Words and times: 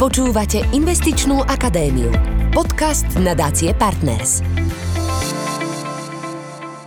Počúvate 0.00 0.64
Investičnú 0.72 1.44
akadémiu. 1.44 2.08
Podcast 2.56 3.04
nadácie 3.20 3.76
Partners. 3.76 4.40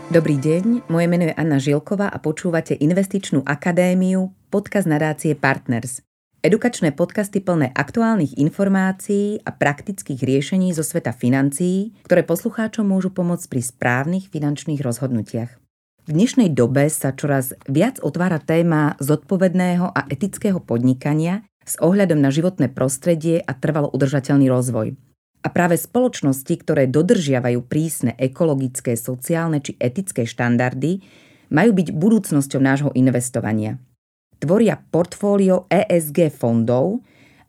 Dobrý 0.09 0.41
deň, 0.41 0.89
moje 0.89 1.05
meno 1.05 1.29
je 1.29 1.37
Anna 1.37 1.61
Žilková 1.61 2.09
a 2.09 2.17
počúvate 2.17 2.73
Investičnú 2.73 3.45
akadémiu, 3.45 4.33
podcast 4.49 4.89
nadácie 4.89 5.37
Partners. 5.37 6.01
Edukačné 6.41 6.97
podcasty 6.97 7.37
plné 7.37 7.69
aktuálnych 7.77 8.33
informácií 8.41 9.45
a 9.45 9.53
praktických 9.53 10.17
riešení 10.17 10.73
zo 10.73 10.81
sveta 10.81 11.13
financií, 11.13 11.93
ktoré 12.09 12.25
poslucháčom 12.25 12.89
môžu 12.89 13.13
pomôcť 13.13 13.45
pri 13.45 13.61
správnych 13.61 14.33
finančných 14.33 14.81
rozhodnutiach. 14.81 15.61
V 16.03 16.11
dnešnej 16.17 16.49
dobe 16.49 16.89
sa 16.89 17.13
čoraz 17.13 17.53
viac 17.69 18.01
otvára 18.01 18.41
téma 18.41 18.97
zodpovedného 18.97 19.85
a 19.93 20.03
etického 20.09 20.57
podnikania 20.57 21.45
s 21.63 21.79
ohľadom 21.79 22.19
na 22.19 22.29
životné 22.29 22.71
prostredie 22.71 23.39
a 23.43 23.51
trvalo 23.55 23.91
udržateľný 23.91 24.47
rozvoj. 24.51 24.95
A 25.43 25.47
práve 25.51 25.75
spoločnosti, 25.75 26.55
ktoré 26.55 26.87
dodržiavajú 26.87 27.67
prísne 27.67 28.15
ekologické, 28.15 28.95
sociálne 28.95 29.59
či 29.59 29.75
etické 29.75 30.23
štandardy, 30.23 31.03
majú 31.51 31.71
byť 31.75 31.87
budúcnosťou 31.91 32.61
nášho 32.63 32.91
investovania. 32.95 33.75
Tvoria 34.39 34.79
portfólio 34.79 35.67
ESG 35.67 36.31
fondov 36.31 37.03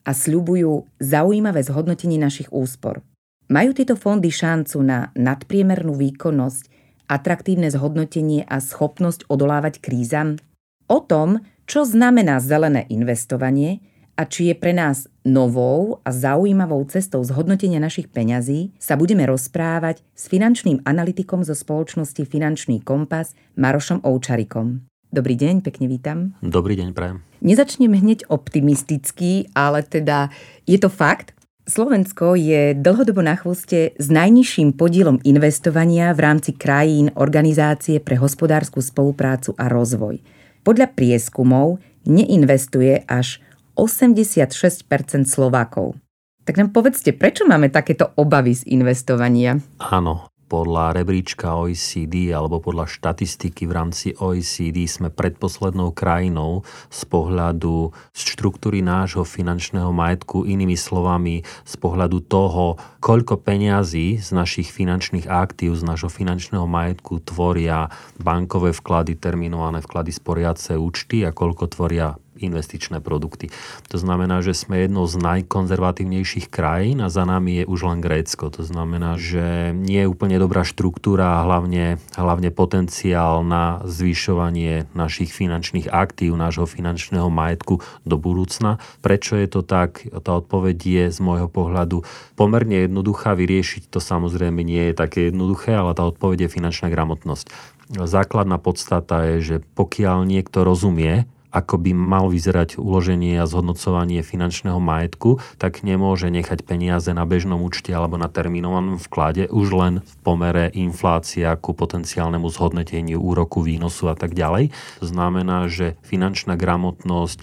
a 0.04 0.10
sľubujú 0.10 0.84
zaujímavé 1.00 1.62
zhodnotenie 1.64 2.18
našich 2.18 2.50
úspor. 2.50 3.00
Majú 3.48 3.70
tieto 3.76 3.94
fondy 3.94 4.30
šancu 4.30 4.78
na 4.82 5.10
nadpriemernú 5.14 5.94
výkonnosť 5.94 6.70
atraktívne 7.08 7.68
zhodnotenie 7.68 8.44
a 8.44 8.58
schopnosť 8.60 9.28
odolávať 9.28 9.80
krízam? 9.84 10.40
O 10.88 11.00
tom, 11.00 11.40
čo 11.64 11.84
znamená 11.88 12.40
zelené 12.40 12.84
investovanie 12.92 13.80
a 14.14 14.22
či 14.26 14.50
je 14.50 14.54
pre 14.54 14.70
nás 14.70 15.10
novou 15.26 15.98
a 16.06 16.10
zaujímavou 16.14 16.86
cestou 16.86 17.22
zhodnotenia 17.26 17.82
našich 17.82 18.06
peňazí, 18.06 18.70
sa 18.78 18.94
budeme 18.94 19.26
rozprávať 19.26 20.06
s 20.14 20.30
finančným 20.30 20.86
analytikom 20.86 21.42
zo 21.42 21.54
spoločnosti 21.54 22.22
Finančný 22.22 22.82
kompas 22.86 23.34
Marošom 23.58 24.06
Oučarikom. 24.06 24.86
Dobrý 25.14 25.38
deň, 25.38 25.62
pekne 25.62 25.86
vítam. 25.86 26.18
Dobrý 26.42 26.74
deň, 26.74 26.90
prajem. 26.90 27.22
Nezačnem 27.38 27.94
hneď 27.94 28.26
optimisticky, 28.30 29.46
ale 29.54 29.86
teda 29.86 30.30
je 30.66 30.78
to 30.78 30.90
fakt, 30.90 31.34
Slovensko 31.64 32.36
je 32.36 32.76
dlhodobo 32.76 33.24
na 33.24 33.40
chvoste 33.40 33.96
s 33.96 34.06
najnižším 34.12 34.76
podielom 34.76 35.16
investovania 35.24 36.12
v 36.12 36.20
rámci 36.20 36.52
krajín 36.52 37.08
Organizácie 37.16 38.04
pre 38.04 38.20
hospodárskú 38.20 38.84
spoluprácu 38.84 39.56
a 39.56 39.72
rozvoj. 39.72 40.20
Podľa 40.60 40.92
prieskumov 40.92 41.80
neinvestuje 42.04 43.08
až 43.08 43.40
86% 43.76 45.26
Slovákov. 45.26 45.98
Tak 46.44 46.60
nám 46.60 46.70
povedzte, 46.76 47.16
prečo 47.16 47.48
máme 47.48 47.72
takéto 47.72 48.12
obavy 48.20 48.52
z 48.52 48.68
investovania? 48.68 49.56
Áno, 49.80 50.28
podľa 50.44 51.00
rebríčka 51.00 51.56
OECD 51.56 52.30
alebo 52.30 52.60
podľa 52.60 52.86
štatistiky 52.86 53.64
v 53.64 53.72
rámci 53.72 54.12
OECD 54.14 54.84
sme 54.84 55.08
predposlednou 55.08 55.90
krajinou 55.96 56.62
z 56.92 57.00
pohľadu 57.08 57.90
štruktúry 58.12 58.84
nášho 58.84 59.24
finančného 59.24 59.88
majetku, 59.90 60.44
inými 60.44 60.76
slovami 60.76 61.42
z 61.42 61.74
pohľadu 61.80 62.22
toho, 62.28 62.76
koľko 63.00 63.40
peňazí 63.40 64.20
z 64.20 64.28
našich 64.30 64.68
finančných 64.68 65.26
aktív, 65.26 65.80
z 65.80 65.82
nášho 65.82 66.12
finančného 66.12 66.68
majetku 66.68 67.24
tvoria 67.24 67.88
bankové 68.20 68.76
vklady, 68.76 69.16
terminované 69.16 69.80
vklady 69.80 70.12
sporiace 70.12 70.76
účty 70.76 71.24
a 71.24 71.32
koľko 71.32 71.72
tvoria 71.72 72.14
investičné 72.38 72.98
produkty. 72.98 73.50
To 73.90 73.96
znamená, 74.00 74.42
že 74.42 74.56
sme 74.56 74.82
jednou 74.82 75.06
z 75.06 75.18
najkonzervatívnejších 75.22 76.50
krajín 76.50 77.02
a 77.04 77.08
za 77.08 77.22
nami 77.22 77.62
je 77.62 77.64
už 77.66 77.80
len 77.86 77.98
Grécko. 78.02 78.50
To 78.50 78.62
znamená, 78.66 79.16
že 79.20 79.70
nie 79.74 80.02
je 80.02 80.10
úplne 80.10 80.38
dobrá 80.38 80.66
štruktúra 80.66 81.38
a 81.38 81.44
hlavne, 81.46 82.02
hlavne 82.18 82.50
potenciál 82.50 83.46
na 83.46 83.84
zvyšovanie 83.86 84.90
našich 84.96 85.30
finančných 85.30 85.90
aktív, 85.90 86.34
nášho 86.34 86.66
finančného 86.66 87.30
majetku 87.30 87.78
do 88.02 88.16
budúcna. 88.18 88.82
Prečo 89.04 89.38
je 89.38 89.48
to 89.50 89.60
tak? 89.62 90.06
Tá 90.10 90.40
odpoveď 90.40 90.78
je 90.78 91.04
z 91.12 91.18
môjho 91.22 91.46
pohľadu 91.46 92.02
pomerne 92.34 92.86
jednoduchá. 92.88 93.38
Vyriešiť 93.38 93.90
to 93.90 94.02
samozrejme 94.02 94.62
nie 94.62 94.90
je 94.90 94.94
také 94.94 95.30
jednoduché, 95.30 95.74
ale 95.76 95.94
tá 95.94 96.02
odpoveď 96.06 96.48
je 96.48 96.54
finančná 96.54 96.90
gramotnosť. 96.90 97.50
Základná 97.84 98.56
podstata 98.56 99.28
je, 99.28 99.36
že 99.44 99.56
pokiaľ 99.76 100.24
niekto 100.24 100.64
rozumie 100.64 101.28
ako 101.54 101.78
by 101.78 101.94
mal 101.94 102.26
vyzerať 102.26 102.82
uloženie 102.82 103.38
a 103.38 103.46
zhodnocovanie 103.46 104.26
finančného 104.26 104.82
majetku, 104.82 105.38
tak 105.62 105.86
nemôže 105.86 106.26
nechať 106.26 106.66
peniaze 106.66 107.14
na 107.14 107.22
bežnom 107.22 107.62
účte 107.62 107.94
alebo 107.94 108.18
na 108.18 108.26
termínovanom 108.26 108.98
vklade 108.98 109.46
už 109.46 109.68
len 109.70 109.94
v 110.02 110.14
pomere 110.26 110.74
inflácia 110.74 111.54
ku 111.54 111.70
potenciálnemu 111.70 112.50
zhodnoteniu 112.50 113.22
úroku, 113.22 113.62
výnosu 113.62 114.10
a 114.10 114.18
tak 114.18 114.34
ďalej. 114.34 114.74
To 114.98 115.06
znamená, 115.06 115.70
že 115.70 115.94
finančná 116.02 116.58
gramotnosť 116.58 117.38
e, 117.38 117.42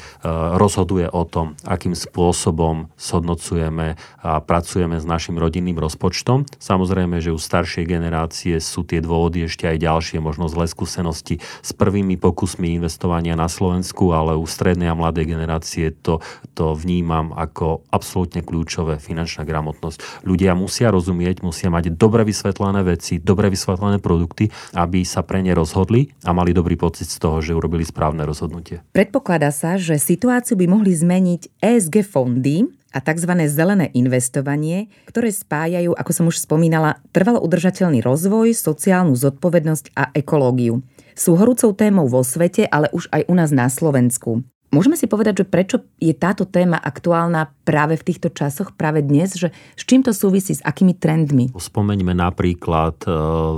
rozhoduje 0.59 1.07
o 1.07 1.23
tom, 1.23 1.55
akým 1.63 1.95
spôsobom 1.95 2.91
zhodnocujeme 2.99 3.95
a 4.19 4.31
pracujeme 4.43 4.99
s 4.99 5.07
našim 5.07 5.39
rodinným 5.39 5.79
rozpočtom. 5.79 6.43
Samozrejme, 6.59 7.23
že 7.23 7.31
u 7.31 7.39
staršej 7.39 7.87
generácie 7.87 8.59
sú 8.59 8.83
tie 8.83 8.99
dôvody 8.99 9.47
ešte 9.47 9.71
aj 9.71 9.77
ďalšie, 9.79 10.17
možno 10.19 10.51
zlé 10.51 10.67
skúsenosti 10.67 11.39
s 11.39 11.71
prvými 11.71 12.19
pokusmi 12.19 12.75
investovania 12.75 13.39
na 13.39 13.47
Slovensku 13.47 14.00
Slovensku, 14.01 14.17
ale 14.17 14.33
u 14.33 14.45
strednej 14.49 14.89
a 14.89 14.97
mladej 14.97 15.29
generácie 15.29 15.93
to, 16.01 16.17
to 16.57 16.73
vnímam 16.73 17.37
ako 17.37 17.85
absolútne 17.93 18.41
kľúčové 18.41 18.97
finančná 18.97 19.45
gramotnosť. 19.45 20.25
Ľudia 20.25 20.57
musia 20.57 20.89
rozumieť, 20.89 21.45
musia 21.45 21.69
mať 21.69 21.93
dobre 21.93 22.25
vysvetlené 22.25 22.81
veci, 22.81 23.21
dobre 23.21 23.53
vysvetlené 23.53 24.01
produkty, 24.01 24.49
aby 24.73 25.05
sa 25.05 25.21
pre 25.21 25.45
ne 25.45 25.53
rozhodli 25.53 26.09
a 26.25 26.33
mali 26.33 26.49
dobrý 26.49 26.73
pocit 26.81 27.05
z 27.05 27.21
toho, 27.21 27.45
že 27.45 27.53
urobili 27.53 27.85
správne 27.85 28.25
rozhodnutie. 28.25 28.81
Predpokladá 28.89 29.53
sa, 29.53 29.77
že 29.77 30.01
situáciu 30.01 30.57
by 30.57 30.65
mohli 30.65 30.97
zmeniť 30.97 31.61
ESG 31.61 32.01
fondy, 32.01 32.65
a 32.91 32.99
tzv. 32.99 33.31
zelené 33.47 33.87
investovanie, 33.95 34.91
ktoré 35.07 35.31
spájajú, 35.31 35.95
ako 35.95 36.11
som 36.11 36.25
už 36.27 36.43
spomínala, 36.43 36.99
trvalo 37.15 37.39
udržateľný 37.39 38.03
rozvoj, 38.03 38.51
sociálnu 38.51 39.15
zodpovednosť 39.15 39.95
a 39.95 40.11
ekológiu 40.11 40.83
sú 41.21 41.37
horúcou 41.37 41.69
témou 41.77 42.09
vo 42.09 42.25
svete, 42.25 42.65
ale 42.65 42.89
už 42.89 43.05
aj 43.13 43.29
u 43.29 43.33
nás 43.37 43.53
na 43.53 43.69
Slovensku. 43.69 44.41
Môžeme 44.71 44.95
si 44.95 45.03
povedať, 45.03 45.43
že 45.43 45.51
prečo 45.51 45.77
je 45.99 46.15
táto 46.15 46.47
téma 46.47 46.79
aktuálna 46.79 47.51
práve 47.67 47.99
v 47.99 48.07
týchto 48.07 48.31
časoch, 48.31 48.71
práve 48.73 49.03
dnes, 49.03 49.35
že 49.35 49.51
s 49.75 49.83
čím 49.83 49.99
to 49.99 50.15
súvisí, 50.15 50.55
s 50.55 50.63
akými 50.63 50.95
trendmi? 50.95 51.51
Spomeňme 51.51 52.15
napríklad 52.15 53.03
e, 53.03 53.11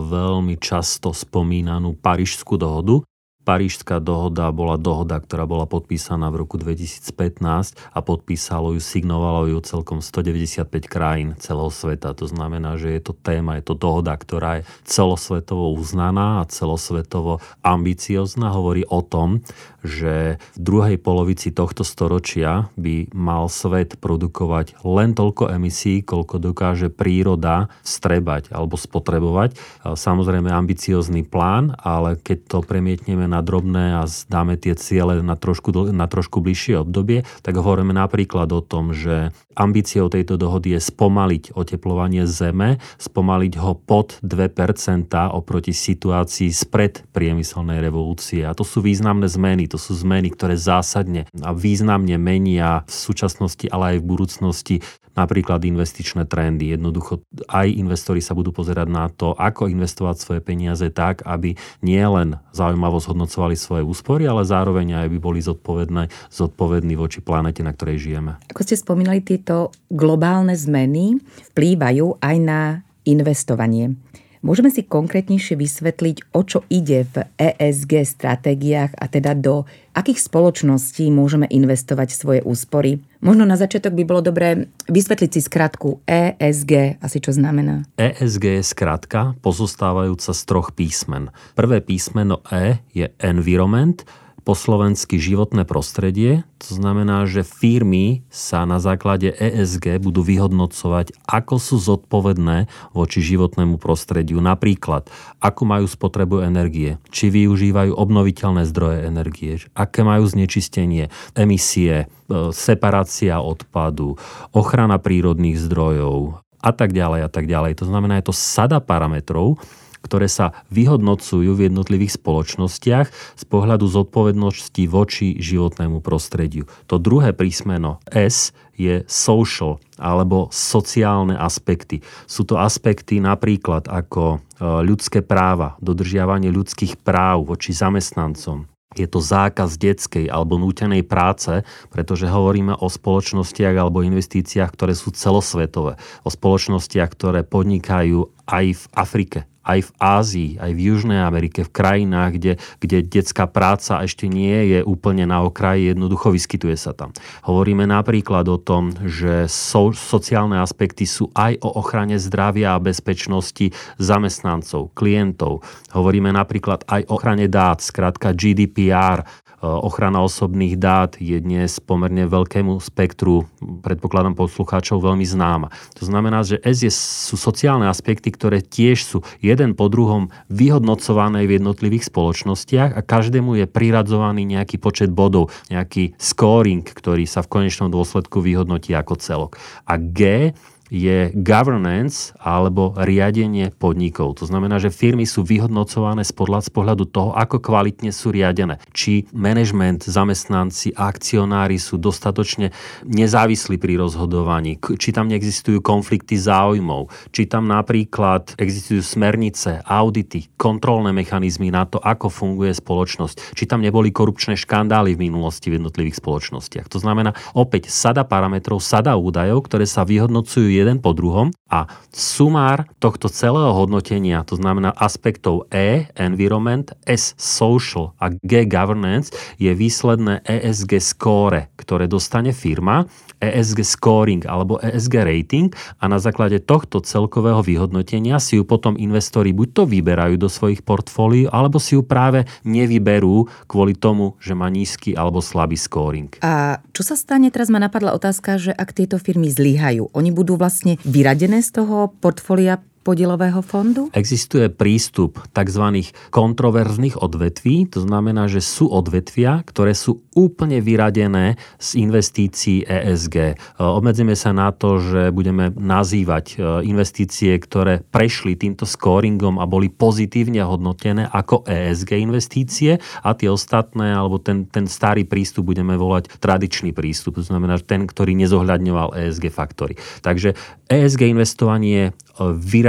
veľmi 0.09 0.57
často 0.57 1.13
spomínanú 1.13 1.93
Parížskú 2.01 2.57
dohodu, 2.57 3.05
Parížská 3.43 3.99
dohoda 3.99 4.47
bola 4.55 4.79
dohoda, 4.79 5.19
ktorá 5.19 5.43
bola 5.43 5.67
podpísaná 5.67 6.31
v 6.31 6.47
roku 6.47 6.55
2015 6.55 7.75
a 7.75 7.99
podpísalo 7.99 8.71
ju, 8.71 8.79
signovalo 8.79 9.51
ju 9.51 9.59
celkom 9.59 9.99
195 9.99 10.63
krajín 10.87 11.35
celého 11.43 11.67
sveta. 11.67 12.15
To 12.15 12.23
znamená, 12.23 12.79
že 12.79 12.95
je 12.95 13.01
to 13.03 13.11
téma, 13.11 13.59
je 13.59 13.67
to 13.67 13.75
dohoda, 13.75 14.15
ktorá 14.15 14.63
je 14.63 14.67
celosvetovo 14.87 15.75
uznaná 15.75 16.39
a 16.39 16.47
celosvetovo 16.47 17.43
ambiciozná. 17.59 18.55
Hovorí 18.55 18.87
o 18.87 19.03
tom, 19.03 19.43
že 19.83 20.39
v 20.55 20.59
druhej 20.63 20.95
polovici 20.95 21.51
tohto 21.51 21.83
storočia 21.83 22.71
by 22.79 23.11
mal 23.11 23.51
svet 23.51 23.99
produkovať 23.99 24.79
len 24.87 25.11
toľko 25.11 25.51
emisí, 25.51 25.99
koľko 25.99 26.39
dokáže 26.39 26.87
príroda 26.87 27.67
strebať 27.83 28.55
alebo 28.55 28.79
spotrebovať. 28.79 29.59
Samozrejme 29.83 30.47
ambiciózny 30.47 31.27
plán, 31.27 31.75
ale 31.83 32.15
keď 32.15 32.37
to 32.47 32.57
premietneme 32.63 33.27
na 33.33 33.41
drobné 33.41 33.97
a 33.97 34.05
dáme 34.29 34.53
tie 34.61 34.77
ciele 34.77 35.25
na 35.25 35.33
trošku, 35.33 35.73
na 35.89 36.05
trošku 36.05 36.37
bližšie 36.37 36.85
obdobie, 36.85 37.25
tak 37.41 37.57
hovoríme 37.57 37.97
napríklad 37.97 38.53
o 38.53 38.61
tom, 38.61 38.93
že 38.93 39.33
ambíciou 39.57 40.13
tejto 40.13 40.37
dohody 40.37 40.77
je 40.77 40.81
spomaliť 40.81 41.57
oteplovanie 41.57 42.29
Zeme, 42.29 42.77
spomaliť 43.01 43.53
ho 43.57 43.73
pod 43.73 44.21
2% 44.21 45.09
oproti 45.33 45.73
situácii 45.73 46.53
spred 46.53 47.05
priemyselnej 47.09 47.81
revolúcie. 47.81 48.45
A 48.45 48.53
to 48.53 48.61
sú 48.61 48.85
významné 48.85 49.25
zmeny. 49.25 49.65
To 49.73 49.81
sú 49.81 49.97
zmeny, 49.97 50.29
ktoré 50.29 50.53
zásadne 50.57 51.25
a 51.41 51.49
významne 51.55 52.17
menia 52.21 52.85
v 52.85 52.93
súčasnosti, 52.93 53.65
ale 53.69 53.97
aj 53.97 53.97
v 54.01 54.09
budúcnosti 54.09 54.75
napríklad 55.13 55.61
investičné 55.61 56.25
trendy. 56.25 56.73
Jednoducho 56.73 57.21
aj 57.49 57.69
investori 57.69 58.19
sa 58.21 58.33
budú 58.33 58.53
pozerať 58.53 58.87
na 58.89 59.09
to, 59.09 59.33
ako 59.37 59.69
investovať 59.69 60.15
svoje 60.17 60.41
peniaze 60.41 60.85
tak, 60.89 61.21
aby 61.25 61.53
nielen 61.85 62.37
zaujímavo 62.53 62.97
zhodnocovali 63.01 63.55
svoje 63.57 63.83
úspory, 63.85 64.25
ale 64.25 64.45
zároveň 64.45 65.05
aj 65.05 65.07
by 65.13 65.17
boli 65.21 65.39
zodpovedné, 65.41 66.09
zodpovední 66.33 66.97
voči 66.97 67.21
planete, 67.21 67.61
na 67.61 67.73
ktorej 67.73 68.01
žijeme. 68.01 68.41
Ako 68.49 68.65
ste 68.65 68.77
spomínali, 68.77 69.21
tieto 69.21 69.69
globálne 69.89 70.57
zmeny 70.57 71.21
vplývajú 71.53 72.21
aj 72.21 72.35
na 72.41 72.61
investovanie. 73.05 73.93
Môžeme 74.43 74.67
si 74.67 74.83
konkrétnejšie 74.83 75.55
vysvetliť, 75.55 76.35
o 76.35 76.43
čo 76.43 76.67
ide 76.67 77.07
v 77.07 77.23
ESG 77.39 78.03
stratégiách 78.03 78.91
a 78.91 79.07
teda 79.07 79.39
do 79.39 79.63
akých 79.95 80.19
spoločností 80.19 81.07
môžeme 81.15 81.47
investovať 81.47 82.11
svoje 82.11 82.43
úspory. 82.43 82.99
Možno 83.23 83.47
na 83.47 83.55
začiatok 83.55 83.95
by 83.95 84.03
bolo 84.03 84.19
dobré 84.19 84.67
vysvetliť 84.91 85.31
si 85.31 85.41
skratku 85.47 86.03
ESG, 86.03 86.99
asi 86.99 87.23
čo 87.23 87.31
znamená. 87.31 87.87
ESG 87.95 88.59
je 88.59 88.63
skratka 88.67 89.39
pozostávajúca 89.39 90.35
z 90.35 90.41
troch 90.43 90.75
písmen. 90.75 91.31
Prvé 91.55 91.79
písmeno 91.79 92.43
E 92.51 92.83
je 92.91 93.07
environment, 93.23 94.03
po 94.43 94.53
slovensky 94.53 95.15
životné 95.19 95.63
prostredie. 95.63 96.43
To 96.67 96.75
znamená, 96.75 97.23
že 97.27 97.47
firmy 97.47 98.27
sa 98.27 98.67
na 98.67 98.83
základe 98.83 99.31
ESG 99.31 100.03
budú 100.03 100.19
vyhodnocovať, 100.23 101.15
ako 101.23 101.55
sú 101.59 101.75
zodpovedné 101.79 102.67
voči 102.91 103.23
životnému 103.23 103.79
prostrediu. 103.79 104.43
Napríklad, 104.43 105.07
ako 105.39 105.63
majú 105.63 105.87
spotrebu 105.87 106.43
energie, 106.43 106.99
či 107.07 107.31
využívajú 107.31 107.95
obnoviteľné 107.95 108.67
zdroje 108.67 108.99
energie, 109.07 109.63
aké 109.75 110.03
majú 110.03 110.27
znečistenie, 110.27 111.07
emisie, 111.35 112.05
e, 112.05 112.51
separácia 112.51 113.39
odpadu, 113.39 114.19
ochrana 114.51 114.99
prírodných 114.99 115.55
zdrojov 115.55 116.43
a 116.63 116.71
tak 116.71 116.95
ďalej 116.95 117.27
a 117.27 117.29
tak 117.31 117.47
ďalej. 117.47 117.79
To 117.83 117.85
znamená, 117.87 118.19
je 118.19 118.31
to 118.31 118.35
sada 118.35 118.79
parametrov, 118.79 119.59
ktoré 120.03 120.27
sa 120.27 120.51
vyhodnocujú 120.69 121.55
v 121.55 121.71
jednotlivých 121.71 122.19
spoločnostiach 122.19 123.07
z 123.09 123.43
pohľadu 123.47 123.87
zodpovednosti 123.87 124.83
voči 124.91 125.39
životnému 125.39 126.03
prostrediu. 126.03 126.67
To 126.91 126.99
druhé 126.99 127.31
prísmeno 127.31 128.03
S 128.11 128.51
je 128.75 129.07
social 129.07 129.79
alebo 129.97 130.51
sociálne 130.51 131.39
aspekty. 131.39 132.03
Sú 132.27 132.43
to 132.43 132.59
aspekty 132.59 133.23
napríklad 133.23 133.87
ako 133.87 134.37
e, 134.37 134.65
ľudské 134.83 135.21
práva, 135.21 135.77
dodržiavanie 135.79 136.49
ľudských 136.49 136.99
práv 136.99 137.53
voči 137.53 137.71
zamestnancom, 137.71 138.65
je 138.93 139.09
to 139.09 139.19
zákaz 139.19 139.81
detskej 139.81 140.29
alebo 140.29 140.61
nútenej 140.61 141.01
práce, 141.01 141.65
pretože 141.89 142.29
hovoríme 142.29 142.77
o 142.77 142.87
spoločnostiach 142.87 143.73
alebo 143.73 144.05
investíciách, 144.05 144.69
ktoré 144.69 144.93
sú 144.93 145.09
celosvetové. 145.13 145.97
O 146.21 146.29
spoločnostiach, 146.29 147.09
ktoré 147.09 147.41
podnikajú 147.41 148.29
aj 148.45 148.65
v 148.77 148.83
Afrike, 148.93 149.39
aj 149.65 149.89
v 149.89 149.91
Ázii, 149.97 150.51
aj 150.61 150.71
v 150.77 150.79
Južnej 150.93 151.25
Amerike, 151.25 151.65
v 151.65 151.73
krajinách, 151.73 152.37
kde, 152.37 152.53
kde 152.77 152.97
detská 153.01 153.49
práca 153.49 154.05
ešte 154.05 154.29
nie 154.29 154.77
je 154.77 154.79
úplne 154.85 155.25
na 155.25 155.41
okraji, 155.41 155.97
jednoducho 155.97 156.29
vyskytuje 156.29 156.77
sa 156.77 156.93
tam. 156.93 157.15
Hovoríme 157.49 157.89
napríklad 157.89 158.45
o 158.45 158.61
tom, 158.61 158.93
že 159.09 159.49
so, 159.49 159.89
sociálne 159.89 160.61
aspekty 160.61 161.09
sú 161.09 161.33
aj 161.33 161.57
o 161.65 161.81
ochrane 161.81 162.21
zdravia 162.21 162.77
a 162.77 162.83
bezpečnosti 162.83 163.73
zamestnancov, 163.97 164.93
klientov. 164.93 165.65
Hovoríme 165.89 166.29
napríklad 166.29 166.85
aj 166.85 167.09
o 167.09 167.23
ochrane 167.23 167.47
dát, 167.47 167.79
skrátka 167.79 168.35
GDPR, 168.35 169.23
ochrana 169.63 170.19
osobných 170.19 170.75
dát 170.75 171.15
je 171.15 171.39
dnes 171.39 171.79
pomerne 171.79 172.27
veľkému 172.27 172.83
spektru, 172.83 173.47
predpokladám 173.81 174.35
poslucháčov, 174.35 174.99
veľmi 174.99 175.23
známa. 175.23 175.71
To 175.95 176.03
znamená, 176.03 176.43
že 176.43 176.59
S 176.59 176.83
je, 176.83 176.91
sú 176.91 177.39
sociálne 177.39 177.87
aspekty, 177.87 178.27
ktoré 178.29 178.59
tiež 178.59 179.07
sú 179.07 179.17
jeden 179.39 179.71
po 179.73 179.87
druhom 179.87 180.27
vyhodnocované 180.51 181.47
v 181.47 181.63
jednotlivých 181.63 182.11
spoločnostiach 182.11 182.91
a 182.93 183.01
každému 183.01 183.63
je 183.63 183.65
priradzovaný 183.65 184.43
nejaký 184.43 184.75
počet 184.83 185.09
bodov, 185.15 185.47
nejaký 185.71 186.19
scoring, 186.19 186.83
ktorý 186.83 187.23
sa 187.23 187.39
v 187.39 187.51
konečnom 187.55 187.87
dôsledku 187.87 188.43
vyhodnotí 188.43 188.91
ako 188.91 189.15
celok. 189.15 189.55
A 189.87 189.95
G 189.95 190.51
je 190.93 191.33
governance 191.33 192.37
alebo 192.37 192.93
riadenie 192.93 193.73
podnikov. 193.73 194.37
To 194.37 194.45
znamená, 194.45 194.77
že 194.77 194.93
firmy 194.93 195.25
sú 195.25 195.41
vyhodnocované 195.41 196.21
z 196.21 196.29
pohľadu 196.69 197.09
toho, 197.09 197.33
ako 197.33 197.57
kvalitne 197.57 198.13
sú 198.13 198.29
riadené. 198.29 198.77
Či 198.93 199.25
management, 199.33 200.05
zamestnanci 200.05 200.93
akcionári 200.93 201.81
sú 201.81 201.97
dostatočne 201.97 202.69
nezávislí 203.09 203.81
pri 203.81 203.97
rozhodovaní, 203.97 204.77
či 204.77 205.09
tam 205.09 205.33
neexistujú 205.33 205.81
konflikty 205.81 206.37
záujmov, 206.37 207.09
či 207.33 207.49
tam 207.49 207.65
napríklad 207.65 208.53
existujú 208.61 209.01
smernice, 209.01 209.81
audity, 209.89 210.45
kontrolné 210.61 211.09
mechanizmy 211.09 211.73
na 211.73 211.89
to, 211.89 211.97
ako 211.97 212.29
funguje 212.29 212.69
spoločnosť, 212.69 213.57
či 213.57 213.65
tam 213.65 213.81
neboli 213.81 214.13
korupčné 214.13 214.53
škandály 214.53 215.17
v 215.17 215.25
minulosti 215.25 215.73
v 215.73 215.81
jednotlivých 215.81 216.21
spoločnostiach. 216.21 216.85
To 216.93 217.01
znamená 217.01 217.33
opäť 217.57 217.89
sada 217.89 218.21
parametrov, 218.21 218.77
sada 218.77 219.17
údajov, 219.17 219.65
ktoré 219.65 219.89
sa 219.89 220.05
vyhodnocujú 220.05 220.82
jeden 220.83 220.99
po 220.99 221.15
druhom 221.15 221.55
a 221.73 221.89
sumár 222.13 222.85
tohto 223.01 223.25
celého 223.25 223.73
hodnotenia, 223.73 224.45
to 224.45 224.53
znamená 224.53 224.93
aspektov 224.93 225.65
E, 225.73 226.05
environment, 226.13 226.93
S, 227.09 227.33
social 227.33 228.13
a 228.21 228.29
G, 228.29 228.69
governance, 228.69 229.33
je 229.57 229.73
výsledné 229.73 230.45
ESG 230.45 231.01
score, 231.01 231.73
ktoré 231.73 232.05
dostane 232.05 232.53
firma, 232.53 233.09
ESG 233.41 233.81
scoring 233.81 234.45
alebo 234.45 234.77
ESG 234.77 235.25
rating 235.25 235.73
a 235.97 236.05
na 236.05 236.21
základe 236.21 236.61
tohto 236.61 237.01
celkového 237.01 237.65
vyhodnotenia 237.65 238.37
si 238.37 238.61
ju 238.61 238.63
potom 238.63 238.93
investori 238.93 239.49
buď 239.49 239.67
to 239.73 239.83
vyberajú 239.89 240.37
do 240.37 240.47
svojich 240.47 240.85
portfólií, 240.85 241.49
alebo 241.49 241.81
si 241.81 241.97
ju 241.97 242.05
práve 242.05 242.45
nevyberú 242.61 243.49
kvôli 243.65 243.97
tomu, 243.97 244.37
že 244.37 244.53
má 244.53 244.69
nízky 244.69 245.17
alebo 245.17 245.41
slabý 245.41 245.75
scoring. 245.75 246.29
A 246.45 246.77
čo 246.93 247.01
sa 247.01 247.17
stane, 247.17 247.49
teraz 247.49 247.73
ma 247.73 247.81
napadla 247.81 248.13
otázka, 248.13 248.61
že 248.61 248.71
ak 248.71 248.93
tieto 248.93 249.17
firmy 249.17 249.49
zlyhajú, 249.49 250.13
oni 250.13 250.29
budú 250.29 250.55
vlastne 250.55 251.01
vyradené 251.01 251.62
z 251.63 251.71
toho 251.71 252.07
portfólia 252.07 252.77
podielového 253.03 253.59
fondu? 253.59 254.07
Existuje 254.15 254.71
prístup 254.71 255.43
tzv. 255.51 256.07
kontroverzných 256.31 257.19
odvetví, 257.19 257.91
to 257.91 257.99
znamená, 257.99 258.47
že 258.47 258.63
sú 258.63 258.87
odvetvia, 258.87 259.59
ktoré 259.67 259.91
sú 259.91 260.23
úplne 260.33 260.79
vyradené 260.79 261.59
z 261.77 261.99
investícií 261.99 262.87
ESG. 262.87 263.35
E, 263.37 263.55
obmedzíme 263.77 264.33
sa 264.33 264.55
na 264.55 264.71
to, 264.71 264.97
že 265.03 265.35
budeme 265.35 265.69
nazývať 265.75 266.45
e, 266.55 266.87
investície, 266.87 267.53
ktoré 267.59 268.01
prešli 268.01 268.55
týmto 268.55 268.87
scoringom 268.87 269.59
a 269.59 269.67
boli 269.67 269.91
pozitívne 269.91 270.63
hodnotené 270.63 271.27
ako 271.27 271.67
ESG 271.67 272.23
investície 272.23 272.97
a 273.21 273.35
tie 273.35 273.51
ostatné, 273.51 274.15
alebo 274.15 274.39
ten, 274.39 274.65
ten 274.65 274.87
starý 274.87 275.27
prístup 275.27 275.69
budeme 275.69 275.99
volať 275.99 276.39
tradičný 276.39 276.95
prístup, 276.95 277.37
to 277.37 277.45
znamená 277.45 277.77
ten, 277.83 278.07
ktorý 278.07 278.33
nezohľadňoval 278.39 279.19
ESG 279.19 279.51
faktory. 279.51 279.99
Takže 280.23 280.55
ESG 280.87 281.29
investovanie 281.29 282.15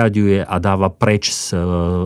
vyraďuje 0.05 0.45
a 0.45 0.57
dáva 0.61 0.93
preč 0.93 1.33
e, 1.33 1.57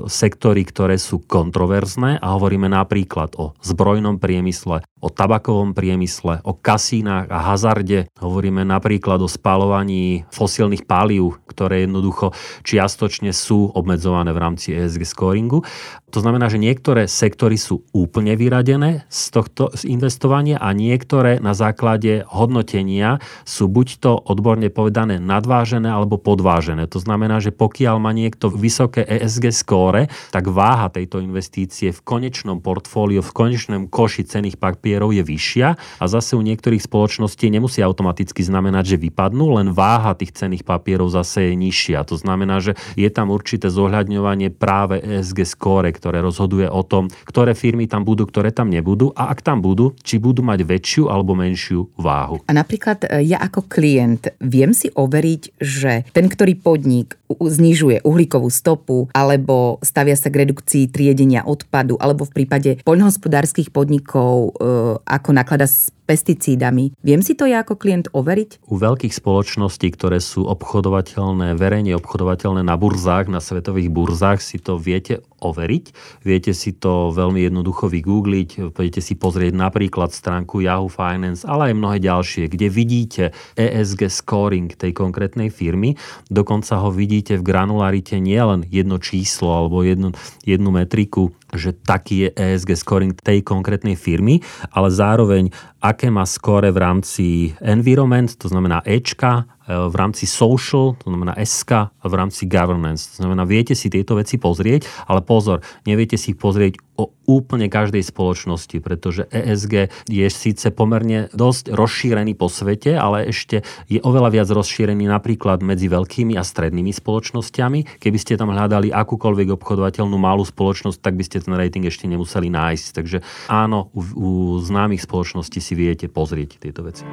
sektory, 0.07 0.63
ktoré 0.63 1.03
sú 1.03 1.19
kontroverzné 1.19 2.23
a 2.23 2.39
hovoríme 2.39 2.71
napríklad 2.71 3.35
o 3.35 3.59
zbrojnom 3.59 4.23
priemysle, 4.23 4.87
o 5.03 5.09
tabakovom 5.11 5.75
priemysle, 5.75 6.39
o 6.47 6.55
kasínach 6.55 7.27
a 7.27 7.43
hazarde. 7.43 8.07
Hovoríme 8.23 8.63
napríklad 8.63 9.19
o 9.19 9.27
spalovaní 9.27 10.23
fosílnych 10.31 10.87
palív, 10.87 11.43
ktoré 11.51 11.91
jednoducho 11.91 12.31
čiastočne 12.63 13.35
sú 13.35 13.75
obmedzované 13.75 14.31
v 14.31 14.43
rámci 14.47 14.79
ESG 14.79 15.03
scoringu. 15.03 15.67
To 16.15 16.25
znamená, 16.25 16.49
že 16.49 16.63
niektoré 16.63 17.05
sektory 17.05 17.59
sú 17.59 17.85
úplne 17.93 18.33
vyradené 18.39 19.05
z 19.11 19.23
tohto 19.35 19.75
investovania 19.85 20.57
a 20.57 20.71
niektoré 20.73 21.37
na 21.43 21.53
základe 21.53 22.25
hodnotenia 22.31 23.21
sú 23.45 23.69
buď 23.69 23.89
to 24.01 24.13
odborne 24.17 24.71
povedané 24.73 25.21
nadvážené 25.21 25.91
alebo 25.91 26.17
podvážené. 26.17 26.89
To 26.89 27.03
znamená, 27.03 27.45
že 27.45 27.53
pokiaľ 27.53 27.88
má 27.97 28.13
niekto 28.13 28.53
vysoké 28.53 29.09
ESG 29.09 29.49
skóre, 29.57 30.13
tak 30.29 30.53
váha 30.53 30.93
tejto 30.93 31.25
investície 31.25 31.97
v 31.97 32.01
konečnom 32.05 32.61
portfóliu, 32.61 33.25
v 33.25 33.33
konečnom 33.33 33.89
koši 33.89 34.29
cených 34.29 34.61
papierov 34.61 35.17
je 35.17 35.25
vyššia 35.25 35.69
a 35.97 36.05
zase 36.05 36.37
u 36.37 36.45
niektorých 36.45 36.85
spoločností 36.85 37.49
nemusí 37.49 37.81
automaticky 37.81 38.45
znamenať, 38.45 38.97
že 38.97 39.03
vypadnú, 39.09 39.57
len 39.57 39.73
váha 39.73 40.13
tých 40.13 40.37
cených 40.37 40.69
papierov 40.69 41.09
zase 41.09 41.49
je 41.49 41.55
nižšia. 41.57 42.05
To 42.05 42.21
znamená, 42.21 42.61
že 42.61 42.77
je 42.99 43.09
tam 43.09 43.33
určité 43.33 43.73
zohľadňovanie 43.73 44.53
práve 44.53 45.01
ESG 45.01 45.49
skóre, 45.49 45.89
ktoré 45.95 46.21
rozhoduje 46.21 46.69
o 46.69 46.83
tom, 46.85 47.09
ktoré 47.25 47.55
firmy 47.55 47.87
tam 47.87 48.03
budú, 48.03 48.27
ktoré 48.27 48.51
tam 48.51 48.69
nebudú 48.69 49.15
a 49.15 49.31
ak 49.31 49.41
tam 49.47 49.63
budú, 49.63 49.95
či 50.03 50.19
budú 50.19 50.43
mať 50.43 50.67
väčšiu 50.67 51.07
alebo 51.07 51.39
menšiu 51.39 51.95
váhu. 51.95 52.43
A 52.51 52.53
napríklad 52.53 53.07
e, 53.07 53.23
ja 53.29 53.39
ako 53.39 53.71
klient 53.71 54.35
viem 54.43 54.75
si 54.75 54.91
overiť, 54.91 55.43
že 55.61 56.09
ten, 56.11 56.27
ktorý 56.27 56.59
podnik 56.59 57.18
znižuje 57.37 58.01
uhlíkovú 58.03 58.49
stopu 58.49 59.13
alebo 59.13 59.77
stavia 59.85 60.17
sa 60.17 60.33
k 60.33 60.49
redukcii 60.49 60.89
triedenia 60.89 61.45
odpadu 61.45 62.01
alebo 62.01 62.25
v 62.25 62.43
prípade 62.43 62.71
poľnohospodárskych 62.89 63.69
podnikov 63.69 64.57
e, 64.57 64.61
ako 65.05 65.31
naklada 65.37 65.69
s 65.69 65.93
pesticídami. 66.09 66.97
Viem 67.05 67.21
si 67.21 67.37
to 67.37 67.45
ja 67.45 67.61
ako 67.61 67.77
klient 67.77 68.09
overiť? 68.17 68.65
U 68.65 68.81
veľkých 68.81 69.13
spoločností, 69.13 69.93
ktoré 69.93 70.25
sú 70.25 70.49
obchodovateľné, 70.49 71.53
verejne 71.53 71.93
obchodovateľné 72.01 72.65
na 72.65 72.81
burzách, 72.81 73.29
na 73.29 73.45
svetových 73.45 73.93
burzách, 73.93 74.41
si 74.41 74.57
to 74.57 74.81
viete 74.81 75.21
overiť. 75.39 75.85
Viete 76.27 76.53
si 76.57 76.75
to 76.75 77.15
veľmi 77.15 77.47
jednoducho 77.47 77.87
vygoogliť, 77.87 78.75
budete 78.75 78.99
si 79.05 79.15
pozrieť 79.15 79.55
napríklad 79.55 80.11
stránku 80.11 80.65
Yahoo 80.65 80.91
Finance, 80.91 81.47
ale 81.47 81.71
aj 81.71 81.79
mnohé 81.79 81.99
ďalšie, 82.03 82.51
kde 82.51 82.67
vidíte 82.67 83.25
ESG 83.55 84.11
scoring 84.11 84.73
tej 84.75 84.91
konkrétnej 84.97 85.53
firmy. 85.53 85.95
Dokonca 86.27 86.83
ho 86.83 86.91
vidíte 86.91 87.39
v 87.39 87.47
granularite 87.47 88.19
nielen 88.19 88.67
jedno 88.67 88.99
číslo 88.99 89.55
alebo 89.55 89.87
jednu, 89.87 90.11
jednu 90.43 90.71
metriku, 90.75 91.31
že 91.55 91.73
taký 91.73 92.29
je 92.29 92.29
ESG 92.35 92.71
scoring 92.75 93.15
tej 93.15 93.47
konkrétnej 93.47 93.95
firmy, 93.95 94.43
ale 94.75 94.91
zároveň 94.91 95.55
aké 95.83 96.11
má 96.11 96.27
skóre 96.27 96.71
v 96.71 96.77
rámci 96.77 97.55
environment, 97.61 98.37
to 98.37 98.49
znamená 98.49 98.83
Ečka, 98.85 99.45
v 99.69 99.95
rámci 99.95 100.25
social, 100.25 100.97
to 100.97 101.13
znamená 101.13 101.37
SK 101.37 101.93
a 101.93 102.07
v 102.09 102.15
rámci 102.17 102.49
governance. 102.49 103.13
To 103.15 103.29
znamená, 103.29 103.45
viete 103.45 103.77
si 103.77 103.93
tieto 103.93 104.17
veci 104.17 104.41
pozrieť, 104.41 104.89
ale 105.05 105.21
pozor, 105.21 105.61
neviete 105.85 106.17
si 106.17 106.33
ich 106.33 106.41
pozrieť 106.41 106.81
o 106.99 107.15
úplne 107.31 107.71
každej 107.71 108.03
spoločnosti, 108.03 108.75
pretože 108.83 109.31
ESG 109.31 109.93
je 110.11 110.27
síce 110.33 110.67
pomerne 110.75 111.31
dosť 111.31 111.71
rozšírený 111.71 112.35
po 112.35 112.51
svete, 112.51 112.99
ale 112.99 113.31
ešte 113.31 113.63
je 113.87 114.03
oveľa 114.03 114.35
viac 114.35 114.49
rozšírený 114.51 115.07
napríklad 115.07 115.63
medzi 115.63 115.87
veľkými 115.87 116.35
a 116.35 116.43
strednými 116.43 116.91
spoločnosťami. 116.91 118.03
Keby 118.03 118.19
ste 118.19 118.35
tam 118.41 118.51
hľadali 118.51 118.91
akúkoľvek 118.91 119.55
obchodovateľnú 119.55 120.17
malú 120.19 120.43
spoločnosť, 120.43 120.99
tak 120.99 121.15
by 121.15 121.23
ste 121.23 121.45
ten 121.45 121.55
rating 121.55 121.87
ešte 121.87 122.11
nemuseli 122.11 122.51
nájsť. 122.51 122.87
Takže 122.97 123.19
áno, 123.47 123.93
u, 123.95 124.03
u 124.19 124.29
známych 124.59 125.05
spoločností 125.05 125.63
si 125.63 125.79
viete 125.79 126.11
pozrieť 126.11 126.59
tieto 126.59 126.83
veci. 126.83 127.07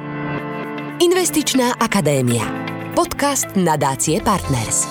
Investičná 1.06 1.78
akadémia. 1.78 2.42
Podcast 2.98 3.46
nadácie 3.54 4.18
Partners. 4.18 4.90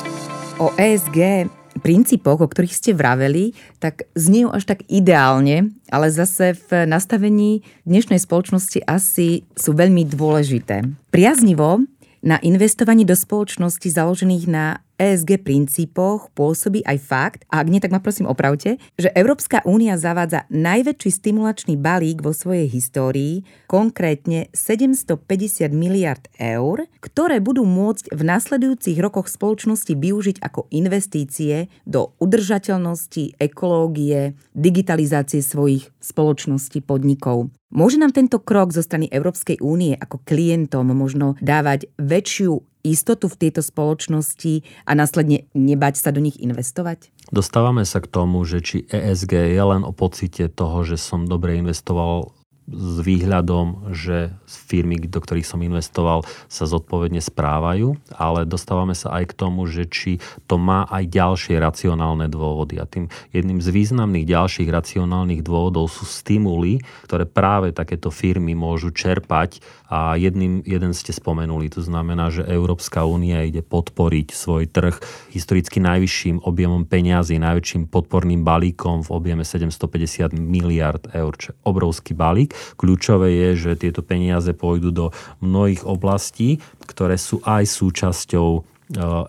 O 0.63 0.72
ESG 0.79 1.51
princípoch, 1.84 2.39
o 2.39 2.48
ktorých 2.48 2.72
ste 2.72 2.95
vraveli, 2.95 3.51
tak 3.84 4.07
zniejú 4.15 4.48
až 4.55 4.63
tak 4.63 4.88
ideálne, 4.88 5.75
ale 5.91 6.07
zase 6.07 6.55
v 6.55 6.88
nastavení 6.88 7.67
dnešnej 7.84 8.24
spoločnosti 8.24 8.88
asi 8.88 9.43
sú 9.60 9.75
veľmi 9.75 10.07
dôležité. 10.07 10.88
Priaznivo 11.12 11.84
na 12.24 12.39
investovanie 12.39 13.03
do 13.03 13.19
spoločností 13.19 13.91
založených 13.91 14.48
na 14.48 14.79
ESG 14.95 15.43
princípoch 15.43 16.31
pôsobí 16.31 16.83
aj 16.87 16.97
fakt, 17.03 17.41
a 17.51 17.59
ak 17.59 17.67
nie, 17.67 17.83
tak 17.83 17.91
ma 17.91 17.99
prosím 17.99 18.31
opravte, 18.31 18.79
že 18.95 19.11
Európska 19.11 19.59
únia 19.67 19.99
zavádza 19.99 20.47
najväčší 20.47 21.11
stimulačný 21.11 21.75
balík 21.75 22.23
vo 22.23 22.31
svojej 22.31 22.71
histórii, 22.71 23.43
konkrétne 23.67 24.47
750 24.55 25.71
miliard 25.75 26.23
eur, 26.39 26.87
ktoré 27.03 27.43
budú 27.43 27.67
môcť 27.67 28.15
v 28.15 28.21
nasledujúcich 28.23 28.97
rokoch 29.03 29.27
spoločnosti 29.27 29.91
využiť 29.91 30.39
ako 30.39 30.71
investície 30.71 31.67
do 31.83 32.15
udržateľnosti, 32.23 33.39
ekológie, 33.39 34.39
digitalizácie 34.55 35.43
svojich 35.43 35.91
spoločností, 35.99 36.79
podnikov. 36.85 37.51
Môže 37.75 37.99
nám 37.99 38.15
tento 38.15 38.39
krok 38.39 38.71
zo 38.71 38.79
strany 38.79 39.11
Európskej 39.11 39.59
únie 39.59 39.97
ako 39.97 40.23
klientom 40.23 40.87
možno 40.95 41.35
dávať 41.43 41.91
väčšiu 41.99 42.75
istotu 42.85 43.25
v 43.25 43.49
tejto 43.49 43.65
spoločnosti 43.65 44.61
a 44.85 44.91
následne 44.93 45.49
nebať 45.57 45.97
sa 45.97 46.13
do 46.13 46.21
nich 46.21 46.37
investovať? 46.37 47.09
Dostávame 47.33 47.81
sa 47.89 47.97
k 47.97 48.11
tomu, 48.11 48.45
že 48.45 48.61
či 48.61 48.77
ESG 48.85 49.57
je 49.57 49.63
len 49.65 49.81
o 49.81 49.89
pocite 49.89 50.45
toho, 50.53 50.85
že 50.85 51.01
som 51.01 51.25
dobre 51.25 51.57
investoval 51.57 52.34
s 52.65 52.98
výhľadom, 53.05 53.93
že 53.93 54.34
firmy, 54.50 54.98
do 55.05 55.22
ktorých 55.22 55.45
som 55.45 55.62
investoval, 55.62 56.25
sa 56.50 56.65
zodpovedne 56.65 57.22
správajú, 57.22 57.93
ale 58.17 58.50
dostávame 58.50 58.98
sa 58.98 59.13
aj 59.22 59.29
k 59.29 59.38
tomu, 59.38 59.69
že 59.69 59.86
či 59.86 60.17
to 60.50 60.57
má 60.57 60.89
aj 60.89 61.05
ďalšie 61.05 61.62
racionálne 61.62 62.25
dôvody. 62.25 62.81
A 62.81 62.89
tým 62.89 63.05
jedným 63.29 63.62
z 63.62 63.69
významných 63.69 64.25
ďalších 64.25 64.69
racionálnych 64.74 65.45
dôvodov 65.45 65.93
sú 65.93 66.10
stimuly, 66.10 66.81
ktoré 67.05 67.29
práve 67.29 67.69
takéto 67.69 68.10
firmy 68.10 68.57
môžu 68.57 68.89
čerpať 68.89 69.62
a 69.86 70.17
jedným, 70.17 70.65
jeden 70.65 70.98
ste 70.98 71.13
spomenuli, 71.13 71.69
to 71.69 71.86
znamená, 71.86 72.34
že 72.34 72.41
Európska 72.41 73.05
únia 73.05 73.45
ide 73.45 73.62
podporiť 73.62 74.34
svoj 74.34 74.65
trh 74.65 74.98
historicky 75.29 75.77
najvyšším 75.77 76.41
objemom 76.41 76.89
peňazí, 76.89 77.38
najväčším 77.38 77.93
podporným 77.93 78.41
balíkom 78.41 79.05
v 79.05 79.13
objeme 79.13 79.45
750 79.45 80.34
miliard 80.34 81.05
eur, 81.13 81.34
čo 81.38 81.53
je 81.53 81.57
obrovský 81.62 82.17
balík. 82.17 82.54
Kľúčové 82.75 83.31
je, 83.33 83.50
že 83.69 83.71
tieto 83.79 84.01
peniaze 84.05 84.51
pôjdu 84.55 84.89
do 84.91 85.05
mnohých 85.39 85.83
oblastí, 85.85 86.59
ktoré 86.85 87.19
sú 87.19 87.41
aj 87.43 87.63
súčasťou 87.67 88.75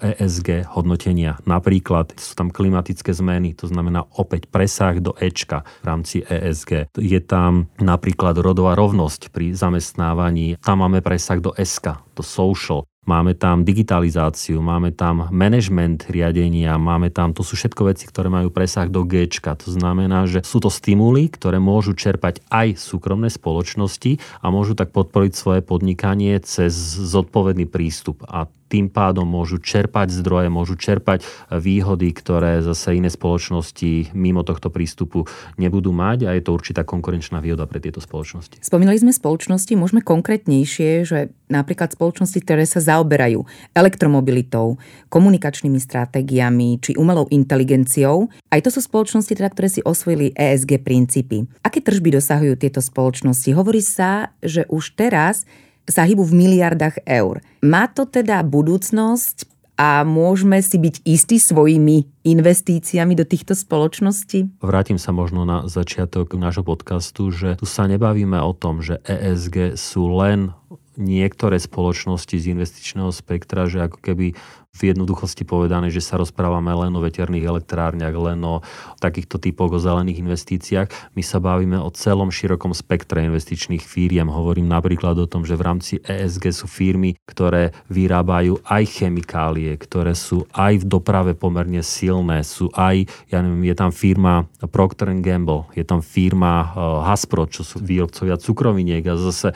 ESG 0.00 0.49
e 0.52 0.68
hodnotenia. 0.68 1.40
Napríklad 1.49 2.12
sú 2.21 2.37
tam 2.37 2.52
klimatické 2.52 3.16
zmeny, 3.16 3.56
to 3.56 3.64
znamená 3.64 4.04
opäť 4.21 4.52
presah 4.52 5.00
do 5.00 5.16
Ečka 5.16 5.64
v 5.80 5.85
rámci 5.85 6.16
ESG. 6.21 6.92
Je 7.00 7.21
tam 7.25 7.73
napríklad 7.80 8.37
rodová 8.37 8.76
rovnosť 8.76 9.33
pri 9.33 9.56
zamestnávaní, 9.56 10.61
tam 10.61 10.85
máme 10.85 11.00
presah 11.00 11.40
do 11.40 11.56
SK, 11.56 12.05
to 12.16 12.25
social. 12.25 12.88
Máme 13.06 13.38
tam 13.38 13.62
digitalizáciu, 13.62 14.58
máme 14.58 14.90
tam 14.90 15.30
management 15.30 16.11
riadenia, 16.11 16.75
máme 16.75 17.14
tam, 17.14 17.30
to 17.30 17.46
sú 17.46 17.54
všetko 17.54 17.94
veci, 17.94 18.02
ktoré 18.11 18.26
majú 18.26 18.50
presah 18.50 18.90
do 18.90 19.06
G. 19.06 19.30
To 19.30 19.70
znamená, 19.70 20.26
že 20.26 20.42
sú 20.42 20.58
to 20.58 20.66
stimuly, 20.66 21.30
ktoré 21.30 21.62
môžu 21.62 21.94
čerpať 21.94 22.42
aj 22.50 22.75
súkromné 22.75 23.30
spoločnosti 23.30 24.18
a 24.42 24.50
môžu 24.50 24.75
tak 24.75 24.90
podporiť 24.90 25.32
svoje 25.38 25.61
podnikanie 25.62 26.35
cez 26.42 26.75
zodpovedný 26.99 27.70
prístup. 27.70 28.26
A 28.26 28.50
tým 28.66 28.90
pádom 28.90 29.23
môžu 29.23 29.62
čerpať 29.62 30.11
zdroje, 30.11 30.50
môžu 30.50 30.75
čerpať 30.75 31.23
výhody, 31.54 32.11
ktoré 32.11 32.58
zase 32.66 32.99
iné 32.99 33.06
spoločnosti 33.06 34.11
mimo 34.11 34.42
tohto 34.42 34.75
prístupu 34.75 35.30
nebudú 35.54 35.94
mať 35.94 36.26
a 36.26 36.35
je 36.35 36.42
to 36.42 36.50
určitá 36.50 36.82
konkurenčná 36.82 37.38
výhoda 37.38 37.70
pre 37.70 37.78
tieto 37.78 38.02
spoločnosti. 38.02 38.58
Spomínali 38.66 38.99
sme 38.99 39.14
spoločnosti, 39.14 39.70
môžeme 39.78 40.02
konkrétnejšie, 40.02 41.06
že 41.06 41.30
napríklad 41.46 41.94
spoločnosti, 41.94 42.05
ktoré 42.12 42.68
sa 42.68 42.82
zaoberajú 42.82 43.42
elektromobilitou, 43.72 44.76
komunikačnými 45.08 45.80
stratégiami 45.80 46.82
či 46.82 46.98
umelou 46.98 47.30
inteligenciou, 47.32 48.28
aj 48.52 48.60
to 48.66 48.70
sú 48.75 48.84
spoločnosti, 48.84 49.32
teda, 49.32 49.48
ktoré 49.50 49.68
si 49.72 49.80
osvojili 49.80 50.34
ESG 50.36 50.82
princípy. 50.82 51.48
Aké 51.62 51.80
tržby 51.80 52.18
dosahujú 52.18 52.58
tieto 52.60 52.82
spoločnosti? 52.82 53.50
Hovorí 53.56 53.80
sa, 53.80 54.34
že 54.42 54.66
už 54.68 54.98
teraz 54.98 55.48
sa 55.86 56.02
hýbu 56.02 56.26
v 56.26 56.34
miliardách 56.34 57.06
eur. 57.06 57.38
Má 57.62 57.86
to 57.86 58.10
teda 58.10 58.42
budúcnosť 58.42 59.46
a 59.76 60.02
môžeme 60.08 60.58
si 60.64 60.80
byť 60.80 61.04
istí 61.04 61.36
svojimi 61.36 62.25
investíciami 62.25 63.12
do 63.12 63.28
týchto 63.28 63.52
spoločností? 63.52 64.58
Vrátim 64.64 64.96
sa 64.96 65.12
možno 65.12 65.44
na 65.44 65.68
začiatok 65.68 66.32
nášho 66.34 66.64
podcastu, 66.64 67.28
že 67.28 67.60
tu 67.60 67.68
sa 67.68 67.84
nebavíme 67.84 68.40
o 68.40 68.56
tom, 68.56 68.80
že 68.80 68.98
ESG 69.04 69.76
sú 69.76 70.16
len 70.16 70.56
niektoré 70.97 71.61
spoločnosti 71.61 72.37
z 72.37 72.53
investičného 72.57 73.12
spektra, 73.12 73.69
že 73.69 73.87
ako 73.87 73.99
keby 74.00 74.26
v 74.76 74.92
jednoduchosti 74.92 75.49
povedané, 75.49 75.88
že 75.88 76.04
sa 76.04 76.21
rozprávame 76.21 76.68
len 76.76 76.92
o 76.92 77.00
veterných 77.00 77.49
elektrárniach, 77.49 78.12
len 78.12 78.40
o 78.45 78.61
takýchto 79.00 79.40
typoch 79.40 79.73
o 79.73 79.80
zelených 79.80 80.21
investíciách. 80.21 81.16
My 81.16 81.23
sa 81.25 81.40
bavíme 81.40 81.80
o 81.80 81.88
celom 81.88 82.28
širokom 82.28 82.76
spektre 82.76 83.25
investičných 83.25 83.80
firiem. 83.80 84.28
Hovorím 84.28 84.68
napríklad 84.68 85.16
o 85.16 85.25
tom, 85.25 85.49
že 85.49 85.56
v 85.56 85.64
rámci 85.64 85.95
ESG 86.04 86.52
sú 86.52 86.66
firmy, 86.68 87.16
ktoré 87.25 87.73
vyrábajú 87.88 88.61
aj 88.68 88.85
chemikálie, 89.00 89.73
ktoré 89.80 90.12
sú 90.12 90.45
aj 90.52 90.85
v 90.85 90.85
doprave 90.85 91.33
pomerne 91.33 91.80
silné. 91.80 92.45
Sú 92.45 92.68
aj, 92.76 93.09
ja 93.33 93.40
neviem, 93.40 93.73
je 93.73 93.76
tam 93.78 93.90
firma 93.95 94.45
Procter 94.68 95.09
Gamble, 95.23 95.71
je 95.73 95.87
tam 95.87 96.02
firma 96.02 96.52
uh, 96.75 97.06
Haspro, 97.06 97.47
čo 97.47 97.62
sú 97.62 97.78
výrobcovia 97.80 98.37
cukroviniek 98.37 99.06
a 99.06 99.14
zase 99.14 99.54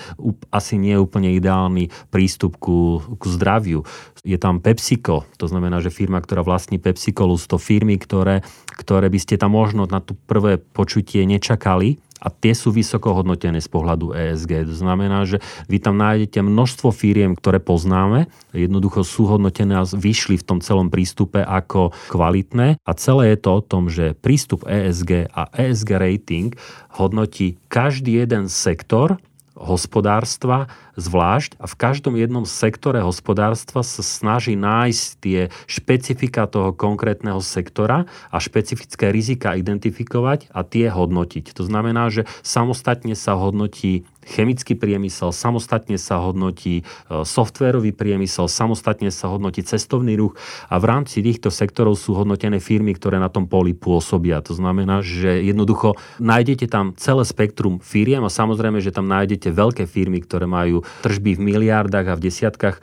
asi 0.54 0.78
nie 0.78 0.94
je 0.94 1.02
úplne 1.02 1.34
ideálny 1.34 1.90
prístup 2.14 2.56
ku, 2.62 3.02
ku 3.18 3.26
zdraviu. 3.26 3.82
Je 4.22 4.36
tam 4.36 4.60
PepsiCo, 4.62 5.09
to 5.36 5.46
znamená, 5.50 5.82
že 5.82 5.90
firma, 5.90 6.22
ktorá 6.22 6.46
vlastní 6.46 6.78
PepsiCo, 6.78 7.26
to 7.26 7.58
firmy, 7.58 7.98
ktoré, 7.98 8.46
ktoré 8.78 9.10
by 9.10 9.18
ste 9.18 9.34
tam 9.40 9.56
možno 9.58 9.88
na 9.90 9.98
tú 9.98 10.14
prvé 10.28 10.60
počutie 10.60 11.26
nečakali, 11.26 11.98
a 12.20 12.28
tie 12.28 12.52
sú 12.52 12.68
vysoko 12.70 13.16
hodnotené 13.16 13.64
z 13.64 13.68
pohľadu 13.72 14.12
ESG. 14.12 14.68
To 14.68 14.76
znamená, 14.76 15.24
že 15.24 15.40
vy 15.72 15.80
tam 15.80 15.96
nájdete 15.96 16.44
množstvo 16.44 16.92
firiem, 16.92 17.32
ktoré 17.32 17.58
poznáme, 17.58 18.28
jednoducho 18.52 19.02
sú 19.02 19.24
hodnotené 19.26 19.80
a 19.80 19.88
vyšli 19.88 20.36
v 20.36 20.46
tom 20.46 20.58
celom 20.60 20.92
prístupe 20.92 21.40
ako 21.40 21.96
kvalitné 22.12 22.76
a 22.84 22.90
celé 22.92 23.34
je 23.34 23.38
to 23.40 23.50
o 23.56 23.64
tom, 23.64 23.88
že 23.88 24.12
prístup 24.20 24.68
ESG 24.68 25.32
a 25.32 25.48
ESG 25.56 25.90
rating 25.96 26.52
hodnotí 27.00 27.56
každý 27.72 28.20
jeden 28.20 28.52
sektor 28.52 29.16
hospodárstva 29.60 30.72
zvlášť 30.96 31.60
a 31.60 31.68
v 31.68 31.74
každom 31.76 32.16
jednom 32.16 32.48
sektore 32.48 33.04
hospodárstva 33.04 33.84
sa 33.84 34.00
snaží 34.00 34.56
nájsť 34.56 35.04
tie 35.20 35.40
špecifika 35.68 36.48
toho 36.48 36.72
konkrétneho 36.72 37.44
sektora 37.44 38.08
a 38.32 38.36
špecifické 38.40 39.12
rizika 39.12 39.52
identifikovať 39.52 40.48
a 40.50 40.64
tie 40.64 40.88
hodnotiť. 40.88 41.52
To 41.60 41.62
znamená, 41.68 42.08
že 42.08 42.24
samostatne 42.40 43.12
sa 43.12 43.36
hodnotí 43.36 44.08
chemický 44.30 44.78
priemysel, 44.78 45.34
samostatne 45.34 45.98
sa 45.98 46.22
hodnotí 46.22 46.86
softvérový 47.10 47.90
priemysel, 47.90 48.46
samostatne 48.46 49.10
sa 49.10 49.26
hodnotí 49.26 49.66
cestovný 49.66 50.14
ruch 50.14 50.38
a 50.70 50.78
v 50.78 50.84
rámci 50.86 51.18
týchto 51.20 51.50
sektorov 51.50 51.98
sú 51.98 52.14
hodnotené 52.14 52.62
firmy, 52.62 52.94
ktoré 52.94 53.18
na 53.18 53.26
tom 53.26 53.50
poli 53.50 53.74
pôsobia. 53.74 54.38
To 54.46 54.54
znamená, 54.54 55.02
že 55.02 55.42
jednoducho 55.42 55.98
nájdete 56.22 56.70
tam 56.70 56.94
celé 56.94 57.26
spektrum 57.26 57.82
firiem 57.82 58.22
a 58.22 58.30
samozrejme, 58.30 58.78
že 58.78 58.94
tam 58.94 59.10
nájdete 59.10 59.50
veľké 59.50 59.84
firmy, 59.90 60.22
ktoré 60.22 60.46
majú 60.46 60.86
tržby 61.02 61.34
v 61.34 61.44
miliardách 61.50 62.06
a 62.12 62.18
v 62.18 62.24
desiatkách 62.30 62.76
e, 62.78 62.82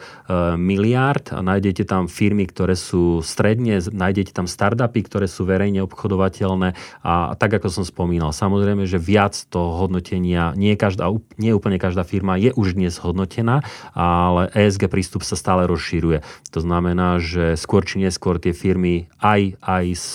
miliárd 0.60 1.32
a 1.32 1.40
nájdete 1.40 1.88
tam 1.88 2.12
firmy, 2.12 2.50
ktoré 2.50 2.76
sú 2.76 3.24
stredne, 3.24 3.80
nájdete 3.80 4.36
tam 4.36 4.50
startupy, 4.50 5.00
ktoré 5.06 5.26
sú 5.30 5.48
verejne 5.48 5.86
obchodovateľné 5.86 6.76
a 7.06 7.38
tak, 7.38 7.62
ako 7.62 7.70
som 7.72 7.86
spomínal, 7.88 8.36
samozrejme, 8.36 8.84
že 8.90 9.00
viac 9.00 9.38
toho 9.48 9.86
hodnotenia, 9.86 10.52
nie, 10.58 10.74
každá, 10.76 11.08
nie 11.38 11.54
úplne 11.54 11.78
každá 11.78 12.02
firma 12.04 12.38
je 12.38 12.52
už 12.54 12.74
dnes 12.74 12.98
hodnotená, 12.98 13.62
ale 13.94 14.50
ESG 14.54 14.90
prístup 14.90 15.22
sa 15.22 15.38
stále 15.38 15.70
rozšíruje. 15.70 16.22
To 16.52 16.60
znamená, 16.60 17.22
že 17.22 17.54
skôr 17.56 17.86
či 17.86 18.02
neskôr 18.02 18.42
tie 18.42 18.52
firmy 18.52 19.10
aj, 19.22 19.58
aj 19.62 19.86
z, 19.96 20.12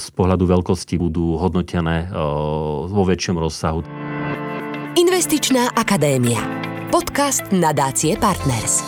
z 0.00 0.06
pohľadu 0.16 0.48
veľkosti 0.48 0.96
budú 1.00 1.36
hodnotené 1.36 2.08
vo 2.88 3.02
väčšom 3.04 3.36
rozsahu. 3.36 3.84
Investičná 4.94 5.74
akadémia. 5.74 6.40
Podcast 6.94 7.42
nadácie 7.50 8.14
Partners. 8.14 8.86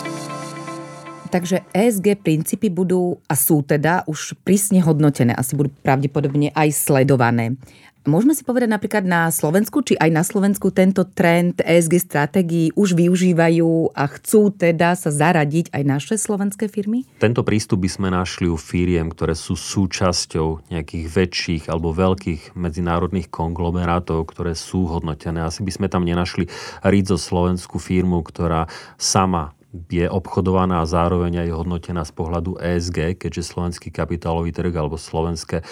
Takže 1.27 1.67
ESG 1.75 2.23
princípy 2.23 2.71
budú 2.71 3.19
a 3.27 3.35
sú 3.35 3.59
teda 3.59 4.07
už 4.07 4.39
prísne 4.47 4.79
hodnotené, 4.79 5.35
asi 5.35 5.59
budú 5.59 5.75
pravdepodobne 5.83 6.55
aj 6.55 6.71
sledované. 6.71 7.59
Môžeme 8.07 8.31
si 8.31 8.47
povedať 8.47 8.71
napríklad 8.71 9.03
na 9.03 9.27
Slovensku, 9.27 9.83
či 9.83 9.99
aj 9.99 10.07
na 10.15 10.23
Slovensku 10.23 10.71
tento 10.71 11.03
trend 11.03 11.59
ESG 11.59 12.07
stratégií 12.07 12.71
už 12.71 12.95
využívajú 12.95 13.91
a 13.91 14.07
chcú 14.07 14.47
teda 14.55 14.95
sa 14.95 15.11
zaradiť 15.11 15.75
aj 15.75 15.83
naše 15.83 16.15
slovenské 16.15 16.71
firmy? 16.71 17.03
Tento 17.19 17.43
prístup 17.43 17.83
by 17.83 17.91
sme 17.91 18.07
našli 18.15 18.47
u 18.47 18.55
firiem, 18.55 19.11
ktoré 19.11 19.35
sú 19.35 19.59
súčasťou 19.59 20.71
nejakých 20.71 21.05
väčších 21.11 21.63
alebo 21.67 21.91
veľkých 21.91 22.55
medzinárodných 22.55 23.27
konglomerátov, 23.27 24.23
ktoré 24.31 24.55
sú 24.55 24.87
hodnotené. 24.87 25.43
Asi 25.43 25.67
by 25.67 25.71
sme 25.75 25.87
tam 25.91 26.07
nenašli 26.07 26.47
Rizo 26.87 27.19
slovenskú 27.19 27.75
firmu, 27.75 28.23
ktorá 28.23 28.71
sama 28.95 29.56
je 29.71 30.07
obchodovaná 30.07 30.79
a 30.83 30.89
zároveň 30.89 31.43
aj 31.43 31.49
hodnotená 31.51 32.07
z 32.07 32.11
pohľadu 32.15 32.55
ESG, 32.55 33.19
keďže 33.19 33.51
slovenský 33.51 33.91
kapitálový 33.91 34.55
trh 34.55 34.71
alebo 34.71 34.95
slovenské 34.95 35.59
e, 35.59 35.63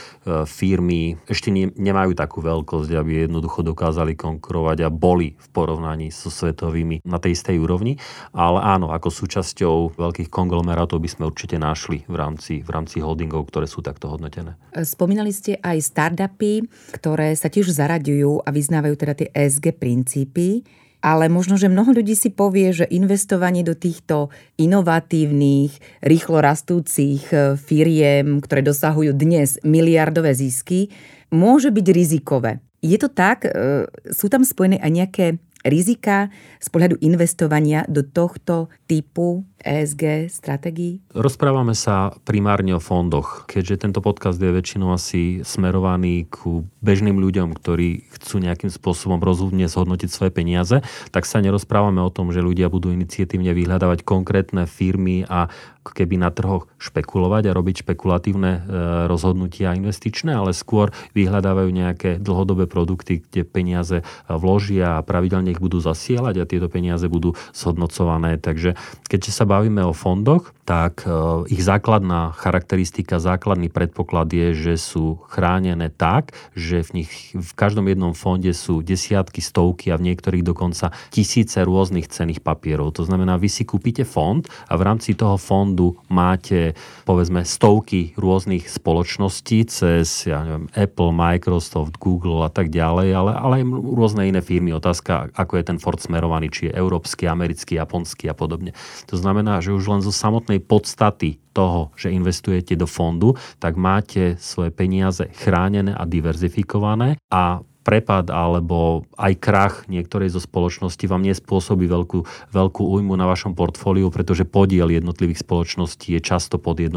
firmy 0.43 1.15
ešte 1.31 1.47
ne, 1.47 1.71
nemajú 1.71 2.11
takú 2.11 2.43
veľkosť, 2.43 2.91
aby 2.91 3.25
jednoducho 3.25 3.63
dokázali 3.63 4.19
konkurovať 4.19 4.77
a 4.83 4.89
boli 4.91 5.39
v 5.39 5.47
porovnaní 5.55 6.11
so 6.11 6.27
svetovými 6.27 7.07
na 7.07 7.23
tej 7.23 7.39
istej 7.39 7.55
úrovni. 7.55 7.95
Ale 8.35 8.59
áno, 8.59 8.91
ako 8.91 9.07
súčasťou 9.07 9.95
veľkých 9.95 10.27
konglomerátov 10.27 10.99
by 10.99 11.09
sme 11.09 11.23
určite 11.31 11.55
našli 11.55 12.03
v 12.05 12.15
rámci, 12.19 12.67
v 12.67 12.69
rámci 12.69 12.99
holdingov, 12.99 13.47
ktoré 13.47 13.65
sú 13.65 13.79
takto 13.79 14.11
hodnotené. 14.11 14.59
Spomínali 14.75 15.31
ste 15.31 15.55
aj 15.63 15.79
startupy, 15.79 16.67
ktoré 16.91 17.31
sa 17.39 17.47
tiež 17.47 17.71
zaraďujú 17.71 18.43
a 18.43 18.49
vyznávajú 18.51 18.95
teda 18.99 19.13
tie 19.15 19.27
ESG 19.31 19.79
princípy 19.79 20.67
ale 21.05 21.29
možno, 21.29 21.53
že 21.53 21.69
mnoho 21.69 21.93
ľudí 21.93 22.17
si 22.17 22.33
povie, 22.33 22.73
že 22.73 22.89
investovanie 22.89 23.61
do 23.61 23.77
týchto 23.77 24.33
inovatívnych, 24.57 26.01
rýchlo 26.01 26.41
rastúcich 26.41 27.29
e, 27.29 27.53
firiem, 27.61 28.41
ktoré 28.41 28.65
dosahujú 28.65 29.13
dnes 29.13 29.61
miliardové 29.61 30.33
zisky, 30.33 30.89
môže 31.29 31.69
byť 31.69 31.85
rizikové. 31.93 32.57
Je 32.81 32.97
to 32.97 33.13
tak? 33.13 33.45
E, 33.45 33.85
sú 34.09 34.33
tam 34.33 34.41
spojené 34.41 34.81
aj 34.81 34.91
nejaké 34.91 35.25
rizika 35.61 36.33
z 36.57 36.67
pohľadu 36.73 36.97
investovania 37.05 37.85
do 37.85 38.01
tohto 38.01 38.73
typu 38.89 39.45
ESG 39.65 40.29
stratégií? 40.29 41.01
Rozprávame 41.09 41.73
sa 41.73 42.13
primárne 42.21 42.77
o 42.77 42.79
fondoch, 42.79 43.49
keďže 43.49 43.81
tento 43.81 43.99
podcast 44.05 44.37
je 44.37 44.53
väčšinou 44.53 44.93
asi 44.93 45.41
smerovaný 45.41 46.29
ku 46.29 46.69
bežným 46.85 47.17
ľuďom, 47.17 47.57
ktorí 47.57 48.05
chcú 48.13 48.45
nejakým 48.45 48.69
spôsobom 48.69 49.17
rozumne 49.17 49.65
zhodnotiť 49.65 50.09
svoje 50.13 50.29
peniaze, 50.29 50.85
tak 51.09 51.25
sa 51.25 51.41
nerozprávame 51.41 51.97
o 52.05 52.13
tom, 52.13 52.29
že 52.29 52.45
ľudia 52.45 52.69
budú 52.69 52.93
iniciatívne 52.93 53.57
vyhľadávať 53.57 54.05
konkrétne 54.05 54.69
firmy 54.69 55.25
a 55.25 55.49
keby 55.85 56.17
na 56.17 56.33
trhoch 56.33 56.65
špekulovať 56.81 57.49
a 57.49 57.55
robiť 57.57 57.85
špekulatívne 57.85 58.51
e, 58.57 58.59
rozhodnutia 59.05 59.77
investičné, 59.77 60.33
ale 60.33 60.57
skôr 60.57 60.89
vyhľadávajú 61.13 61.69
nejaké 61.69 62.09
dlhodobé 62.17 62.65
produkty, 62.65 63.21
kde 63.21 63.45
peniaze 63.45 64.01
vložia 64.25 64.97
a 64.97 65.05
pravidelne 65.05 65.53
ich 65.53 65.61
budú 65.61 65.77
zasielať 65.77 66.41
a 66.41 66.49
tieto 66.49 66.71
peniaze 66.71 67.05
budú 67.05 67.37
zhodnocované. 67.53 68.41
Takže 68.41 68.73
keďže 69.05 69.31
sa 69.35 69.45
bavíme 69.55 69.85
o 69.85 69.93
fondoch, 69.93 70.51
tak 70.65 71.05
e, 71.05 71.09
ich 71.53 71.61
základná 71.61 72.33
charakteristika, 72.33 73.21
základný 73.21 73.69
predpoklad 73.69 74.33
je, 74.33 74.47
že 74.57 74.73
sú 74.81 75.21
chránené 75.29 75.93
tak, 75.93 76.33
že 76.57 76.81
v 76.81 77.01
nich 77.01 77.11
v 77.37 77.51
každom 77.53 77.85
jednom 77.85 78.17
fonde 78.17 78.49
sú 78.51 78.81
desiatky, 78.81 79.39
stovky 79.45 79.93
a 79.93 80.01
v 80.01 80.11
niektorých 80.11 80.41
dokonca 80.41 80.89
tisíce 81.13 81.61
rôznych 81.61 82.09
cených 82.09 82.41
papierov. 82.41 82.97
To 82.97 83.05
znamená, 83.05 83.37
vy 83.37 83.47
si 83.47 83.63
kúpite 83.63 84.03
fond 84.03 84.41
a 84.65 84.73
v 84.73 84.81
rámci 84.81 85.13
toho 85.13 85.37
fondu 85.37 86.01
máte 86.09 86.73
povedzme 87.05 87.45
stovky 87.45 88.17
rôznych 88.17 88.65
spoločností 88.65 89.69
cez 89.69 90.25
ja 90.25 90.41
neviem, 90.41 90.65
Apple, 90.73 91.13
Microsoft, 91.13 92.01
Google 92.01 92.41
a 92.41 92.49
tak 92.49 92.73
ďalej, 92.73 93.13
ale, 93.13 93.31
ale 93.37 93.53
aj 93.61 93.65
rôzne 93.69 94.25
iné 94.25 94.41
firmy. 94.41 94.73
Otázka, 94.73 95.29
ako 95.37 95.61
je 95.61 95.63
ten 95.63 95.77
Ford 95.77 96.01
smerovaný, 96.01 96.49
či 96.49 96.67
je 96.67 96.73
európsky, 96.73 97.29
americký, 97.29 97.77
japonský 97.77 98.25
a 98.27 98.35
podobne. 98.35 98.73
To 99.13 99.15
znamená, 99.15 99.61
že 99.61 99.69
už 99.69 99.85
len 99.85 100.01
zo 100.01 100.09
samotnej 100.09 100.54
podstaty 100.59 101.37
toho, 101.55 101.95
že 101.95 102.11
investujete 102.11 102.75
do 102.75 102.83
fondu, 102.83 103.33
tak 103.59 103.79
máte 103.79 104.35
svoje 104.35 104.75
peniaze 104.75 105.31
chránené 105.31 105.95
a 105.95 106.03
diverzifikované 106.03 107.15
a 107.31 107.63
prepad 107.85 108.33
alebo 108.33 109.05
aj 109.13 109.33
krach 109.37 109.75
niektorej 109.85 110.33
zo 110.33 110.41
spoločností 110.41 111.05
vám 111.05 111.21
nespôsobí 111.21 111.85
veľkú, 111.85 112.49
veľkú 112.49 112.81
újmu 112.81 113.13
na 113.13 113.29
vašom 113.29 113.53
portfóliu, 113.53 114.09
pretože 114.09 114.49
podiel 114.49 114.89
jednotlivých 114.89 115.45
spoločností 115.45 116.17
je 116.17 116.21
často 116.25 116.57
pod 116.57 116.81
1%. 116.81 116.89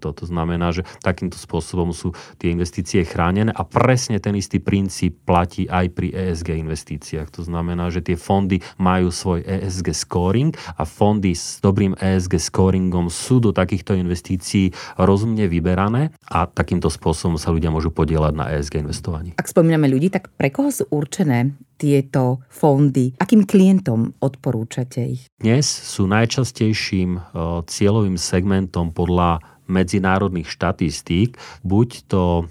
To 0.00 0.24
znamená, 0.24 0.72
že 0.72 0.88
takýmto 1.04 1.36
spôsobom 1.36 1.92
sú 1.92 2.16
tie 2.40 2.48
investície 2.48 3.04
chránené 3.04 3.52
a 3.52 3.62
presne 3.68 4.16
ten 4.16 4.32
istý 4.32 4.64
princíp 4.64 5.20
platí 5.28 5.68
aj 5.68 5.92
pri 5.92 6.08
ESG 6.16 6.56
investíciách. 6.56 7.28
To 7.36 7.44
znamená, 7.44 7.92
že 7.92 8.00
tie 8.00 8.16
fondy 8.16 8.64
majú 8.80 9.12
svoj 9.12 9.44
ESG 9.44 9.92
scoring 9.92 10.56
a 10.80 10.88
fondy 10.88 11.36
s 11.36 11.60
dobrým 11.60 11.92
ESG 12.00 12.40
scoringom 12.40 13.12
sú 13.12 13.44
do 13.44 13.52
takýchto 13.52 13.92
investícií 13.92 14.72
rozumne 14.96 15.44
vyberané 15.44 16.16
a 16.32 16.48
takýmto 16.48 16.88
spôsobom 16.88 17.36
sa 17.36 17.52
ľudia 17.52 17.68
môžu 17.68 17.92
podielať 17.92 18.32
na 18.32 18.48
ESG 18.56 18.80
investovaní. 18.80 19.30
Ak 19.36 19.50
spomíname 19.50 19.90
ľudí, 19.90 20.08
tak 20.08 20.29
pre 20.36 20.48
koho 20.52 20.70
sú 20.70 20.84
určené 20.92 21.56
tieto 21.80 22.44
fondy? 22.52 23.16
Akým 23.16 23.48
klientom 23.48 24.12
odporúčate 24.20 25.00
ich? 25.00 25.22
Dnes 25.40 25.64
sú 25.64 26.04
najčastejším 26.10 27.10
e, 27.16 27.20
cieľovým 27.64 28.20
segmentom 28.20 28.92
podľa 28.92 29.40
medzinárodných 29.70 30.50
štatistík, 30.50 31.38
buď 31.62 31.88
to 32.10 32.50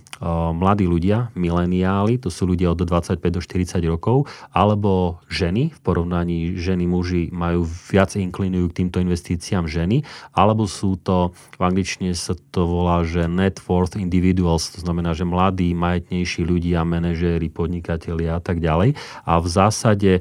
mladí 0.51 0.83
ľudia, 0.83 1.31
mileniáli, 1.31 2.19
to 2.19 2.27
sú 2.27 2.43
ľudia 2.43 2.75
od 2.75 2.83
25 2.83 3.23
do 3.23 3.39
40 3.39 3.79
rokov, 3.87 4.27
alebo 4.51 5.23
ženy, 5.31 5.71
v 5.71 5.79
porovnaní 5.79 6.59
ženy, 6.59 6.83
muži 6.91 7.31
majú 7.31 7.63
viac 7.63 8.19
inklinujú 8.19 8.67
k 8.67 8.77
týmto 8.83 8.99
investíciám 8.99 9.71
ženy, 9.71 10.03
alebo 10.35 10.67
sú 10.67 10.99
to, 10.99 11.31
v 11.55 11.61
angličtine 11.63 12.11
sa 12.11 12.35
to 12.51 12.67
volá, 12.67 13.07
že 13.07 13.31
net 13.31 13.63
worth 13.63 13.95
individuals, 13.95 14.67
to 14.75 14.83
znamená, 14.83 15.15
že 15.15 15.23
mladí, 15.23 15.71
majetnejší 15.71 16.43
ľudia, 16.43 16.83
manažéri, 16.83 17.47
podnikatelia 17.47 18.35
a 18.35 18.41
tak 18.43 18.59
ďalej. 18.59 18.99
A 19.23 19.39
v 19.39 19.47
zásade 19.47 20.11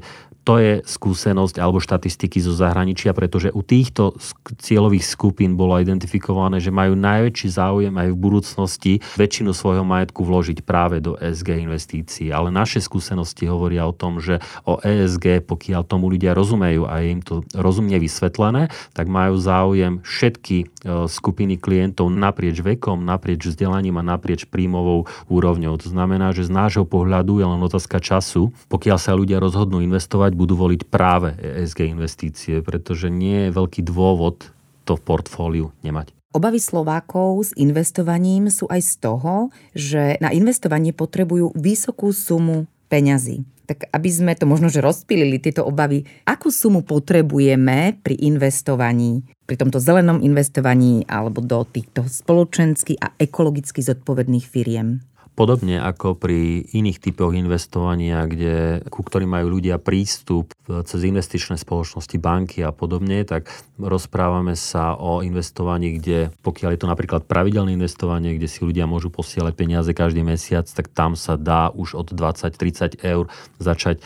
to 0.43 0.57
je 0.57 0.73
skúsenosť 0.81 1.61
alebo 1.61 1.83
štatistiky 1.83 2.41
zo 2.41 2.55
zahraničia, 2.57 3.13
pretože 3.13 3.53
u 3.53 3.61
týchto 3.61 4.17
cieľových 4.57 5.05
skupín 5.05 5.53
bolo 5.53 5.77
identifikované, 5.77 6.57
že 6.57 6.73
majú 6.73 6.97
najväčší 6.97 7.47
záujem 7.53 7.93
aj 7.93 8.07
v 8.09 8.17
budúcnosti 8.17 8.93
väčšinu 9.15 9.53
svojho 9.53 9.85
majetku 9.85 10.25
vložiť 10.25 10.65
práve 10.65 10.99
do 11.03 11.13
ESG 11.19 11.69
investícií. 11.69 12.27
Ale 12.33 12.49
naše 12.49 12.81
skúsenosti 12.81 13.45
hovoria 13.45 13.85
o 13.85 13.93
tom, 13.93 14.17
že 14.17 14.41
o 14.65 14.81
ESG, 14.81 15.45
pokiaľ 15.45 15.81
tomu 15.85 16.09
ľudia 16.09 16.33
rozumejú 16.33 16.89
a 16.89 16.97
je 17.03 17.07
im 17.13 17.21
to 17.21 17.45
rozumne 17.53 17.95
vysvetlené, 18.01 18.73
tak 18.97 19.05
majú 19.05 19.37
záujem 19.37 20.01
všetky 20.01 20.57
e, 20.63 20.65
skupiny 21.05 21.61
klientov 21.61 22.09
naprieč 22.09 22.65
vekom, 22.65 23.05
naprieč 23.05 23.53
vzdelaním 23.53 24.01
a 24.01 24.03
naprieč 24.03 24.49
príjmovou 24.49 25.05
úrovňou. 25.29 25.77
To 25.77 25.87
znamená, 25.87 26.33
že 26.33 26.47
z 26.47 26.51
nášho 26.51 26.85
pohľadu 26.89 27.37
je 27.37 27.45
len 27.45 27.61
otázka 27.61 28.01
času, 28.01 28.49
pokiaľ 28.71 28.97
sa 28.97 29.13
ľudia 29.13 29.37
rozhodnú 29.37 29.83
investovať 29.85 30.38
budú 30.39 30.55
voliť 30.55 30.87
práve 30.87 31.35
ESG 31.35 31.91
investície, 31.91 32.63
pretože 32.63 33.11
nie 33.11 33.51
je 33.51 33.55
veľký 33.59 33.83
dôvod 33.83 34.55
to 34.87 34.95
v 34.95 35.03
portfóliu 35.03 35.75
nemať. 35.83 36.15
Obavy 36.31 36.61
Slovákov 36.61 37.51
s 37.51 37.51
investovaním 37.57 38.47
sú 38.53 38.69
aj 38.71 38.81
z 38.85 38.93
toho, 39.01 39.49
že 39.75 40.15
na 40.23 40.31
investovanie 40.31 40.95
potrebujú 40.95 41.51
vysokú 41.57 42.13
sumu 42.13 42.69
peňazí. 42.87 43.43
Tak 43.65 43.89
aby 43.93 44.09
sme 44.09 44.33
to 44.33 44.49
možno, 44.49 44.69
že 44.69 44.81
rozpilili 44.81 45.37
tieto 45.37 45.61
obavy, 45.61 46.05
akú 46.25 46.49
sumu 46.49 46.81
potrebujeme 46.81 47.97
pri 48.01 48.17
investovaní, 48.17 49.25
pri 49.45 49.61
tomto 49.61 49.77
zelenom 49.77 50.21
investovaní 50.21 51.05
alebo 51.05 51.41
do 51.41 51.65
týchto 51.65 52.05
spoločensky 52.05 52.97
a 52.97 53.13
ekologicky 53.17 53.81
zodpovedných 53.81 54.45
firiem? 54.45 55.01
Podobne 55.39 55.79
ako 55.79 56.19
pri 56.19 56.67
iných 56.67 56.99
typoch 56.99 57.31
investovania, 57.31 58.27
kde, 58.27 58.83
ku 58.91 59.07
ktorým 59.07 59.31
majú 59.31 59.55
ľudia 59.55 59.79
prístup 59.79 60.51
cez 60.67 60.99
investičné 61.07 61.55
spoločnosti, 61.55 62.19
banky 62.19 62.59
a 62.59 62.75
podobne, 62.75 63.23
tak 63.23 63.47
rozprávame 63.79 64.59
sa 64.59 64.99
o 64.99 65.23
investovaní, 65.23 65.95
kde 65.95 66.35
pokiaľ 66.43 66.75
je 66.75 66.79
to 66.83 66.91
napríklad 66.91 67.23
pravidelné 67.23 67.79
investovanie, 67.79 68.35
kde 68.35 68.51
si 68.51 68.67
ľudia 68.67 68.83
môžu 68.83 69.07
posielať 69.07 69.55
peniaze 69.55 69.87
každý 69.95 70.27
mesiac, 70.27 70.67
tak 70.67 70.91
tam 70.91 71.15
sa 71.15 71.39
dá 71.39 71.71
už 71.71 71.95
od 71.95 72.11
20-30 72.11 72.99
eur 72.99 73.31
začať 73.63 74.03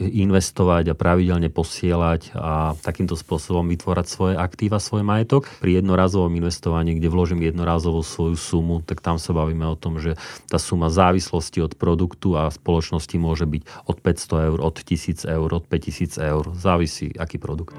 investovať 0.00 0.90
a 0.90 0.98
pravidelne 0.98 1.52
posielať 1.52 2.32
a 2.32 2.72
takýmto 2.80 3.20
spôsobom 3.20 3.68
vytvorať 3.68 4.06
svoje 4.08 4.34
aktíva, 4.40 4.80
svoj 4.80 5.04
majetok. 5.04 5.44
Pri 5.60 5.76
jednorazovom 5.76 6.32
investovaní, 6.32 6.96
kde 6.96 7.12
vložím 7.12 7.44
jednorazovo 7.44 8.00
svoju 8.00 8.40
sumu, 8.40 8.80
tak 8.80 9.04
tam 9.04 9.20
sa 9.20 9.36
bavíme 9.36 9.68
o 9.68 9.76
tom, 9.76 10.00
že 10.00 10.16
tá 10.54 10.62
suma 10.62 10.86
závislosti 10.86 11.58
od 11.66 11.74
produktu 11.74 12.38
a 12.38 12.46
spoločnosti 12.46 13.18
môže 13.18 13.42
byť 13.42 13.90
od 13.90 13.98
500 13.98 14.46
eur, 14.54 14.58
od 14.62 14.76
1000 14.78 15.26
eur, 15.26 15.48
od 15.50 15.64
5000 15.66 16.30
eur. 16.30 16.44
Závisí, 16.54 17.10
aký 17.18 17.42
produkt. 17.42 17.74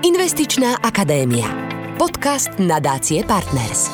Investičná 0.00 0.80
akadémia. 0.80 1.44
Podcast 2.00 2.56
nadácie 2.56 3.20
Partners. 3.28 3.92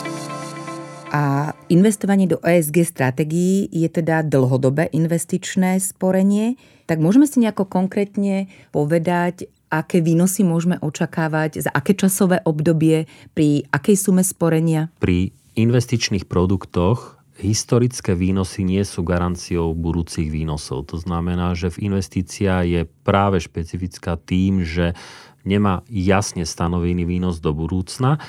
A 1.10 1.50
investovanie 1.66 2.30
do 2.30 2.38
ESG 2.46 2.86
stratégií 2.86 3.66
je 3.74 3.90
teda 3.90 4.22
dlhodobé 4.22 4.94
investičné 4.94 5.82
sporenie. 5.82 6.54
Tak 6.86 7.02
môžeme 7.02 7.26
si 7.26 7.42
nejako 7.42 7.66
konkrétne 7.66 8.46
povedať, 8.70 9.50
aké 9.66 9.98
výnosy 9.98 10.46
môžeme 10.46 10.78
očakávať, 10.78 11.66
za 11.66 11.70
aké 11.74 11.98
časové 11.98 12.38
obdobie, 12.46 13.10
pri 13.34 13.66
akej 13.74 13.98
sume 13.98 14.22
sporenia? 14.22 14.94
Pri 15.02 15.34
investičných 15.58 16.26
produktoch 16.26 17.13
historické 17.38 18.14
výnosy 18.14 18.62
nie 18.62 18.82
sú 18.86 19.02
garanciou 19.02 19.74
budúcich 19.74 20.30
výnosov. 20.30 20.90
To 20.94 20.96
znamená, 20.98 21.58
že 21.58 21.70
v 21.74 21.90
investícia 21.90 22.62
je 22.62 22.86
práve 23.02 23.42
špecifická 23.42 24.14
tým, 24.14 24.62
že 24.62 24.94
nemá 25.42 25.82
jasne 25.90 26.46
stanovený 26.46 27.04
výnos 27.04 27.42
do 27.42 27.50
budúcna 27.52 28.22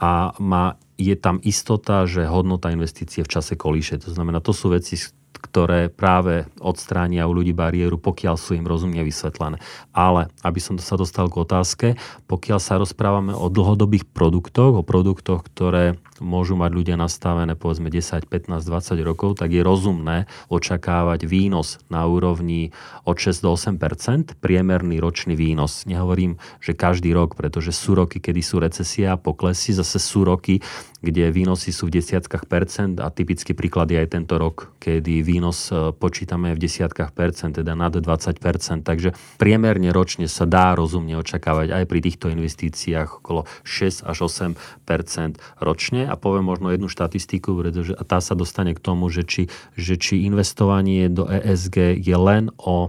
a 0.00 0.32
má, 0.40 0.80
je 0.96 1.16
tam 1.16 1.40
istota, 1.44 2.04
že 2.04 2.28
hodnota 2.28 2.72
investície 2.72 3.24
v 3.24 3.32
čase 3.32 3.56
kolíše. 3.56 4.00
To 4.04 4.12
znamená, 4.12 4.40
to 4.40 4.52
sú 4.52 4.72
veci, 4.72 4.96
ktoré 5.38 5.90
práve 5.90 6.46
odstránia 6.58 7.26
u 7.26 7.32
ľudí 7.34 7.54
bariéru, 7.54 7.96
pokiaľ 7.98 8.34
sú 8.38 8.54
im 8.54 8.66
rozumne 8.66 9.02
vysvetlené. 9.02 9.58
Ale, 9.90 10.30
aby 10.42 10.60
som 10.62 10.76
sa 10.78 10.94
dostal 10.98 11.26
k 11.26 11.40
otázke, 11.42 11.86
pokiaľ 12.26 12.58
sa 12.62 12.78
rozprávame 12.78 13.34
o 13.34 13.50
dlhodobých 13.50 14.06
produktoch, 14.10 14.78
o 14.78 14.86
produktoch, 14.86 15.46
ktoré 15.46 15.98
môžu 16.20 16.54
mať 16.54 16.70
ľudia 16.70 16.96
nastavené 17.00 17.56
povedzme 17.56 17.88
10, 17.88 18.28
15, 18.28 18.60
20 18.60 19.00
rokov, 19.02 19.40
tak 19.40 19.50
je 19.50 19.64
rozumné 19.64 20.28
očakávať 20.52 21.24
výnos 21.24 21.80
na 21.88 22.04
úrovni 22.04 22.70
od 23.08 23.16
6 23.16 23.40
do 23.40 23.56
8% 23.56 24.36
priemerný 24.38 25.00
ročný 25.00 25.34
výnos. 25.34 25.88
Nehovorím, 25.88 26.36
že 26.60 26.76
každý 26.76 27.16
rok, 27.16 27.34
pretože 27.34 27.72
sú 27.72 27.96
roky, 27.96 28.20
kedy 28.20 28.40
sú 28.44 28.60
recesia 28.60 29.16
a 29.16 29.20
poklesy, 29.20 29.72
zase 29.72 29.96
sú 29.96 30.28
roky, 30.28 30.60
kde 31.00 31.32
výnosy 31.32 31.72
sú 31.72 31.88
v 31.88 32.00
desiatkách 32.00 32.48
percent 32.48 32.96
a 33.00 33.08
typický 33.12 33.52
príklad 33.52 33.92
je 33.92 34.00
aj 34.00 34.08
tento 34.16 34.40
rok, 34.40 34.72
kedy 34.80 35.20
výnos 35.20 35.72
e, 35.72 35.92
počítame 35.92 36.52
v 36.56 36.62
desiatkách 36.62 37.12
percent, 37.12 37.56
teda 37.56 37.76
nad 37.76 37.92
20 37.92 38.04
percent. 38.40 38.80
Takže 38.80 39.12
priemerne 39.36 39.92
ročne 39.92 40.24
sa 40.28 40.48
dá 40.48 40.72
rozumne 40.72 41.16
očakávať 41.20 41.72
aj 41.76 41.84
pri 41.84 42.00
týchto 42.00 42.26
investíciách 42.32 43.20
okolo 43.20 43.44
6 43.64 44.08
až 44.08 44.18
8 44.24 44.88
percent 44.88 45.36
ročne 45.60 46.08
a 46.08 46.16
poviem 46.16 46.48
možno 46.48 46.72
jednu 46.72 46.88
štatistiku, 46.88 47.52
pretože 47.56 47.92
tá 48.08 48.24
sa 48.24 48.32
dostane 48.32 48.72
k 48.72 48.80
tomu, 48.80 49.12
že 49.12 49.28
či, 49.28 49.42
že 49.76 50.00
či 50.00 50.24
investovanie 50.24 51.12
do 51.12 51.28
ESG 51.28 52.00
je 52.00 52.16
len 52.16 52.48
o 52.56 52.70
o 52.70 52.88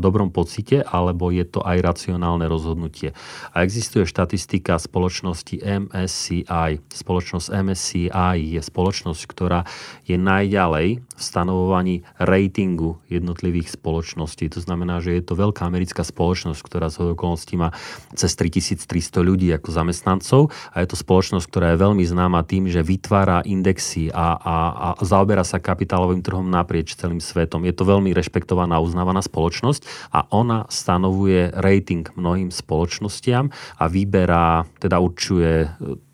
dobrom 0.00 0.32
pocite, 0.32 0.80
alebo 0.80 1.28
je 1.28 1.44
to 1.44 1.60
aj 1.60 1.78
racionálne 1.84 2.48
rozhodnutie. 2.48 3.12
A 3.52 3.62
existuje 3.62 4.08
štatistika 4.08 4.80
spoločnosti 4.80 5.60
MSCI. 5.60 6.80
Spoločnosť 6.88 7.46
MSCI 7.52 8.36
je 8.56 8.60
spoločnosť, 8.64 9.22
ktorá 9.28 9.68
je 10.08 10.16
najďalej 10.16 11.04
v 11.04 11.20
stanovovaní 11.20 12.02
ratingu 12.16 12.96
jednotlivých 13.12 13.76
spoločností. 13.76 14.48
To 14.56 14.64
znamená, 14.64 15.04
že 15.04 15.20
je 15.20 15.22
to 15.22 15.36
veľká 15.36 15.68
americká 15.68 16.00
spoločnosť, 16.00 16.60
ktorá 16.64 16.88
z 16.88 17.12
okolností 17.12 17.60
má 17.60 17.76
cez 18.16 18.32
3300 18.32 18.88
ľudí 19.20 19.52
ako 19.52 19.68
zamestnancov 19.68 20.40
a 20.72 20.80
je 20.80 20.88
to 20.88 20.96
spoločnosť, 20.96 21.44
ktorá 21.44 21.76
je 21.76 21.82
veľmi 21.84 22.04
známa 22.08 22.40
tým, 22.48 22.72
že 22.72 22.80
vytvára 22.80 23.44
indexy 23.44 24.08
a, 24.08 24.40
a, 24.40 24.56
a 24.72 24.88
zaoberá 25.04 25.44
sa 25.44 25.60
kapitálovým 25.60 26.24
trhom 26.24 26.48
naprieč 26.48 26.96
celým 26.96 27.20
svetom. 27.20 27.68
Je 27.68 27.76
to 27.76 27.84
veľmi 27.84 28.16
rešpektovaná 28.16 28.80
uznávaná 28.80 29.20
spoločnosť 29.20 29.49
spoločnosť 29.50 30.14
a 30.14 30.30
ona 30.30 30.70
stanovuje 30.70 31.50
rating 31.58 32.06
mnohým 32.14 32.54
spoločnostiam 32.54 33.50
a 33.82 33.84
vyberá, 33.90 34.62
teda 34.78 35.02
určuje 35.02 35.66
e, 35.66 35.68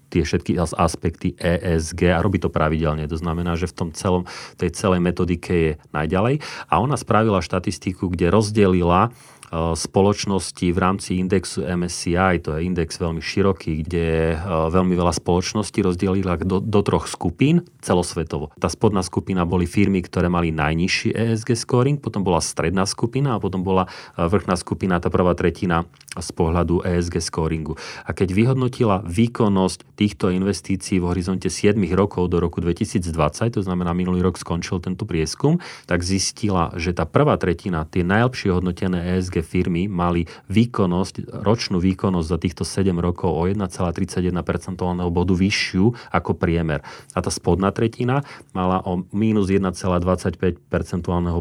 tie 0.09 0.25
všetky 0.25 0.57
aspekty 0.57 1.37
ESG 1.37 2.17
a 2.17 2.25
robí 2.25 2.41
to 2.41 2.49
pravidelne. 2.49 3.05
To 3.05 3.21
znamená, 3.21 3.53
že 3.61 3.69
v 3.69 3.77
tom 3.77 3.89
celom, 3.93 4.25
tej 4.57 4.73
celej 4.73 5.05
metodike 5.05 5.53
je 5.53 5.73
najďalej. 5.93 6.41
A 6.73 6.81
ona 6.81 6.97
spravila 6.97 7.45
štatistiku, 7.45 8.09
kde 8.09 8.33
rozdelila 8.33 9.13
spoločnosti 9.53 10.67
v 10.75 10.79
rámci 10.79 11.23
indexu 11.23 11.63
MSCI, 11.63 12.43
to 12.43 12.59
je 12.59 12.67
index 12.67 12.99
veľmi 12.99 13.23
široký, 13.23 13.87
kde 13.87 14.35
eh, 14.35 14.39
veľmi 14.47 14.95
veľa 14.99 15.15
spoločností 15.15 15.87
rozdelila 15.87 16.39
do, 16.43 16.59
do 16.59 16.81
troch 16.83 17.07
skupín 17.07 17.63
celosvetovo. 17.79 18.51
Tá 18.59 18.67
spodná 18.67 19.07
skupina 19.07 19.47
boli 19.47 19.71
firmy, 19.71 20.03
ktoré 20.03 20.27
mali 20.27 20.51
najnižší 20.51 21.15
ESG 21.15 21.55
scoring, 21.55 22.03
potom 22.03 22.27
bola 22.27 22.43
stredná 22.43 22.85
skupina 22.91 23.39
a 23.39 23.43
potom 23.43 23.63
bola 23.63 23.87
eh, 23.87 24.27
vrchná 24.27 24.59
skupina, 24.59 24.99
tá 24.99 25.13
prvá 25.13 25.33
tretina 25.39 25.87
z 26.17 26.31
pohľadu 26.33 26.83
ESG 26.83 27.21
scoringu. 27.21 27.77
A 28.09 28.17
keď 28.17 28.33
vyhodnotila 28.33 29.05
výkonnosť 29.05 29.95
týchto 29.95 30.33
investícií 30.33 30.97
v 30.99 31.13
horizonte 31.13 31.53
7 31.53 31.77
rokov 31.93 32.33
do 32.33 32.41
roku 32.41 32.65
2020, 32.65 33.13
to 33.53 33.61
znamená 33.61 33.93
minulý 33.93 34.25
rok 34.25 34.41
skončil 34.41 34.81
tento 34.81 35.05
prieskum, 35.05 35.61
tak 35.85 36.01
zistila, 36.01 36.73
že 36.75 36.97
tá 36.97 37.05
prvá 37.05 37.37
tretina, 37.37 37.85
tie 37.85 38.01
najlepšie 38.01 38.49
hodnotené 38.49 39.17
ESG 39.17 39.36
firmy 39.41 39.89
mali 39.89 40.29
výkonnosť, 40.53 41.43
ročnú 41.43 41.81
výkonnosť 41.81 42.29
za 42.29 42.39
týchto 42.39 42.63
7 42.63 42.93
rokov 43.01 43.33
o 43.33 43.43
1,31% 43.49 44.37
bodu 45.09 45.35
vyššiu 45.35 45.85
ako 46.13 46.31
priemer. 46.37 46.85
A 47.17 47.19
tá 47.25 47.31
spodná 47.33 47.73
tretina 47.73 48.23
mala 48.53 48.85
o 48.85 49.09
minus 49.11 49.49
1,25% 49.49 50.61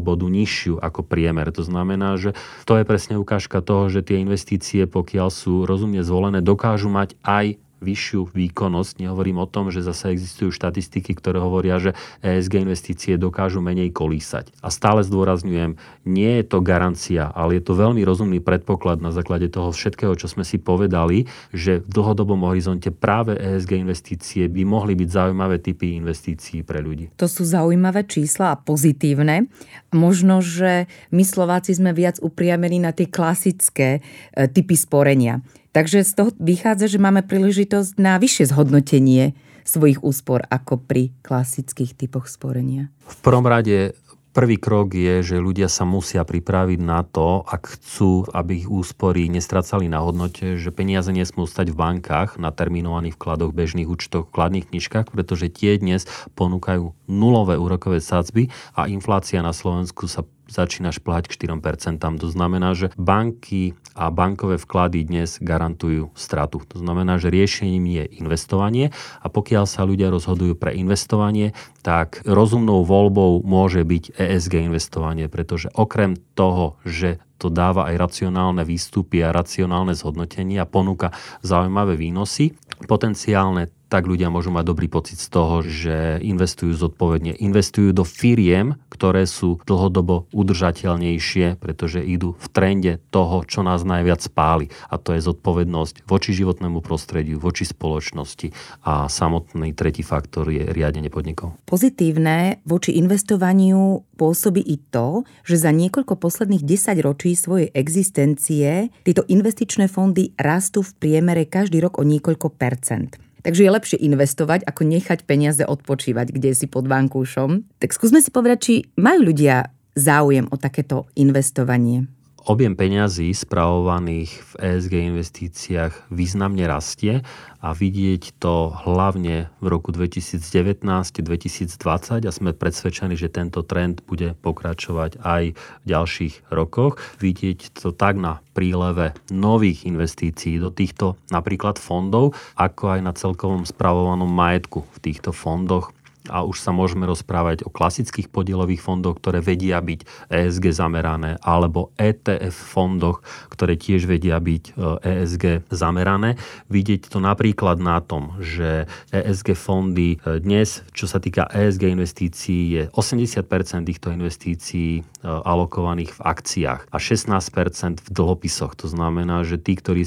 bodu 0.00 0.26
nižšiu 0.26 0.80
ako 0.80 1.00
priemer. 1.04 1.52
To 1.52 1.62
znamená, 1.62 2.16
že 2.16 2.32
to 2.64 2.80
je 2.80 2.84
presne 2.88 3.20
ukážka 3.20 3.60
toho, 3.60 3.92
že 3.92 4.02
tie 4.02 4.20
investície, 4.22 4.88
pokiaľ 4.88 5.28
sú 5.28 5.68
rozumne 5.68 6.00
zvolené, 6.00 6.40
dokážu 6.40 6.88
mať 6.88 7.18
aj 7.22 7.65
vyššiu 7.80 8.32
výkonnosť. 8.32 9.04
Nehovorím 9.04 9.44
o 9.44 9.50
tom, 9.50 9.68
že 9.68 9.84
zase 9.84 10.12
existujú 10.12 10.52
štatistiky, 10.52 11.12
ktoré 11.12 11.40
hovoria, 11.40 11.76
že 11.76 11.92
ESG 12.24 12.64
investície 12.64 13.12
dokážu 13.20 13.60
menej 13.60 13.92
kolísať. 13.92 14.52
A 14.64 14.72
stále 14.72 15.04
zdôrazňujem, 15.04 15.76
nie 16.08 16.32
je 16.40 16.44
to 16.46 16.64
garancia, 16.64 17.28
ale 17.32 17.60
je 17.60 17.62
to 17.64 17.76
veľmi 17.76 18.00
rozumný 18.02 18.40
predpoklad 18.40 19.04
na 19.04 19.12
základe 19.12 19.52
toho 19.52 19.72
všetkého, 19.72 20.16
čo 20.16 20.30
sme 20.30 20.46
si 20.46 20.56
povedali, 20.56 21.28
že 21.52 21.84
v 21.84 21.88
dlhodobom 21.88 22.48
horizonte 22.48 22.88
práve 22.88 23.36
ESG 23.36 23.84
investície 23.84 24.42
by 24.48 24.62
mohli 24.64 24.96
byť 24.96 25.08
zaujímavé 25.08 25.60
typy 25.60 26.00
investícií 26.00 26.64
pre 26.64 26.80
ľudí. 26.80 27.12
To 27.20 27.28
sú 27.28 27.44
zaujímavé 27.44 28.08
čísla 28.08 28.56
a 28.56 28.60
pozitívne. 28.60 29.48
Možno, 29.92 30.40
že 30.40 30.88
my 31.12 31.22
Slováci 31.22 31.76
sme 31.76 31.92
viac 31.92 32.18
upriamení 32.20 32.80
na 32.80 32.96
tie 32.96 33.08
klasické 33.08 34.00
e, 34.00 34.48
typy 34.48 34.74
sporenia. 34.76 35.44
Takže 35.76 36.08
z 36.08 36.12
toho 36.16 36.32
vychádza, 36.40 36.88
že 36.88 36.96
máme 36.96 37.20
príležitosť 37.20 38.00
na 38.00 38.16
vyššie 38.16 38.48
zhodnotenie 38.48 39.36
svojich 39.68 40.00
úspor 40.00 40.40
ako 40.48 40.80
pri 40.80 41.12
klasických 41.20 41.92
typoch 41.92 42.32
sporenia. 42.32 42.88
V 43.04 43.16
prvom 43.20 43.44
rade 43.44 43.92
Prvý 44.36 44.60
krok 44.60 44.92
je, 44.92 45.24
že 45.24 45.40
ľudia 45.40 45.64
sa 45.64 45.88
musia 45.88 46.20
pripraviť 46.20 46.76
na 46.84 47.00
to, 47.08 47.40
ak 47.48 47.80
chcú, 47.80 48.28
aby 48.36 48.60
ich 48.60 48.68
úspory 48.68 49.32
nestracali 49.32 49.88
na 49.88 50.04
hodnote, 50.04 50.60
že 50.60 50.68
peniaze 50.76 51.08
nesmú 51.08 51.48
stať 51.48 51.72
v 51.72 51.80
bankách 51.80 52.36
na 52.36 52.52
terminovaných 52.52 53.16
vkladoch, 53.16 53.56
bežných 53.56 53.88
účtoch, 53.88 54.28
vkladných 54.28 54.68
knižkách, 54.68 55.08
pretože 55.08 55.48
tie 55.48 55.80
dnes 55.80 56.04
ponúkajú 56.36 56.92
nulové 57.08 57.56
úrokové 57.56 58.04
sadzby 58.04 58.52
a 58.76 58.92
inflácia 58.92 59.40
na 59.40 59.56
Slovensku 59.56 60.04
sa 60.04 60.20
začínaš 60.46 61.02
plať 61.02 61.30
k 61.30 61.46
4%. 61.50 61.98
To 62.00 62.28
znamená, 62.30 62.72
že 62.72 62.94
banky 62.94 63.74
a 63.96 64.12
bankové 64.12 64.60
vklady 64.60 65.08
dnes 65.08 65.40
garantujú 65.40 66.12
stratu. 66.12 66.62
To 66.70 66.76
znamená, 66.78 67.16
že 67.16 67.32
riešením 67.32 67.84
je 67.86 68.04
investovanie 68.20 68.92
a 69.20 69.26
pokiaľ 69.26 69.64
sa 69.64 69.88
ľudia 69.88 70.12
rozhodujú 70.12 70.54
pre 70.54 70.76
investovanie, 70.76 71.56
tak 71.80 72.20
rozumnou 72.28 72.84
voľbou 72.84 73.40
môže 73.42 73.82
byť 73.82 74.18
ESG 74.20 74.68
investovanie, 74.68 75.26
pretože 75.32 75.72
okrem 75.72 76.18
toho, 76.36 76.76
že 76.84 77.18
to 77.36 77.52
dáva 77.52 77.92
aj 77.92 78.00
racionálne 78.00 78.64
výstupy 78.64 79.20
a 79.20 79.32
racionálne 79.32 79.92
zhodnotenie 79.92 80.56
a 80.56 80.68
ponúka 80.68 81.12
zaujímavé 81.44 81.96
výnosy, 81.96 82.56
potenciálne 82.88 83.68
tak 83.86 84.10
ľudia 84.10 84.30
môžu 84.30 84.50
mať 84.50 84.64
dobrý 84.66 84.90
pocit 84.90 85.18
z 85.18 85.28
toho, 85.30 85.62
že 85.62 86.18
investujú 86.22 86.74
zodpovedne. 86.74 87.38
Investujú 87.38 87.94
do 87.94 88.02
firiem, 88.02 88.74
ktoré 88.90 89.28
sú 89.28 89.62
dlhodobo 89.62 90.26
udržateľnejšie, 90.34 91.60
pretože 91.62 92.02
idú 92.02 92.34
v 92.34 92.46
trende 92.50 92.92
toho, 93.14 93.46
čo 93.46 93.62
nás 93.62 93.86
najviac 93.86 94.18
spáli. 94.24 94.72
A 94.90 94.98
to 94.98 95.14
je 95.14 95.22
zodpovednosť 95.22 96.02
voči 96.08 96.34
životnému 96.34 96.82
prostrediu, 96.82 97.38
voči 97.38 97.62
spoločnosti. 97.62 98.50
A 98.82 99.06
samotný 99.06 99.70
tretí 99.76 100.02
faktor 100.02 100.50
je 100.50 100.66
riadenie 100.66 101.12
podnikov. 101.12 101.54
Pozitívne 101.68 102.64
voči 102.66 102.98
investovaniu 102.98 104.02
pôsobí 104.16 104.64
i 104.64 104.80
to, 104.90 105.22
že 105.44 105.60
za 105.60 105.70
niekoľko 105.70 106.18
posledných 106.18 106.64
10 106.64 107.06
ročí 107.06 107.36
svojej 107.36 107.70
existencie 107.70 108.88
tieto 109.04 109.22
investičné 109.28 109.86
fondy 109.86 110.32
rastú 110.40 110.82
v 110.82 110.96
priemere 110.96 111.44
každý 111.44 111.78
rok 111.84 112.00
o 112.00 112.04
niekoľko 112.04 112.48
percent. 112.56 113.25
Takže 113.46 113.62
je 113.62 113.70
lepšie 113.70 113.98
investovať, 114.02 114.66
ako 114.66 114.82
nechať 114.82 115.22
peniaze 115.22 115.62
odpočívať, 115.62 116.34
kde 116.34 116.50
si 116.50 116.66
pod 116.66 116.90
vankúšom. 116.90 117.62
Tak 117.78 117.94
skúsme 117.94 118.18
si 118.18 118.34
povedať, 118.34 118.58
či 118.58 118.74
majú 118.98 119.30
ľudia 119.30 119.70
záujem 119.94 120.50
o 120.50 120.58
takéto 120.58 121.06
investovanie. 121.14 122.10
Objem 122.46 122.78
peňazí 122.78 123.34
spravovaných 123.34 124.30
v 124.30 124.52
ESG 124.54 125.10
investíciách 125.10 126.14
významne 126.14 126.62
rastie 126.70 127.26
a 127.58 127.74
vidieť 127.74 128.38
to 128.38 128.70
hlavne 128.86 129.50
v 129.58 129.66
roku 129.66 129.90
2019-2020 129.90 132.22
a 132.22 132.30
sme 132.30 132.54
presvedčení, 132.54 133.18
že 133.18 133.34
tento 133.34 133.66
trend 133.66 134.06
bude 134.06 134.38
pokračovať 134.46 135.18
aj 135.26 135.58
v 135.58 135.84
ďalších 135.90 136.46
rokoch. 136.54 137.02
Vidieť 137.18 137.82
to 137.82 137.90
tak 137.90 138.14
na 138.14 138.38
príleve 138.54 139.18
nových 139.34 139.82
investícií 139.82 140.62
do 140.62 140.70
týchto 140.70 141.18
napríklad 141.34 141.82
fondov, 141.82 142.38
ako 142.54 142.94
aj 142.94 143.00
na 143.02 143.10
celkovom 143.10 143.66
spravovanom 143.66 144.30
majetku 144.30 144.86
v 144.94 144.98
týchto 145.02 145.34
fondoch 145.34 145.90
a 146.30 146.46
už 146.46 146.62
sa 146.62 146.70
môžeme 146.70 147.06
rozprávať 147.08 147.66
o 147.66 147.70
klasických 147.72 148.30
podielových 148.30 148.82
fondoch, 148.82 149.18
ktoré 149.18 149.42
vedia 149.42 149.80
byť 149.80 150.30
ESG 150.30 150.74
zamerané, 150.74 151.40
alebo 151.42 151.90
ETF 151.96 152.54
fondoch, 152.54 153.22
ktoré 153.50 153.78
tiež 153.78 154.06
vedia 154.06 154.38
byť 154.38 154.76
ESG 155.02 155.44
e 155.46 155.54
zamerané. 155.72 156.40
Vidieť 156.70 157.08
to 157.10 157.18
napríklad 157.22 157.78
na 157.78 158.02
tom, 158.02 158.38
že 158.42 158.90
ESG 159.10 159.56
fondy 159.56 160.16
e, 160.20 160.40
dnes, 160.40 160.82
čo 160.92 161.08
sa 161.08 161.22
týka 161.22 161.48
ESG 161.50 161.92
investícií, 161.92 162.60
je 162.70 162.82
80% 162.92 163.88
týchto 163.88 164.12
investícií 164.12 165.00
e, 165.00 165.02
alokovaných 165.24 166.16
v 166.16 166.20
akciách 166.20 166.80
a 166.90 166.96
16% 166.98 168.02
v 168.02 168.08
dlhopisoch. 168.10 168.74
To 168.82 168.86
znamená, 168.90 169.42
že 169.42 169.58
tí, 169.60 169.74
ktorí 169.78 170.04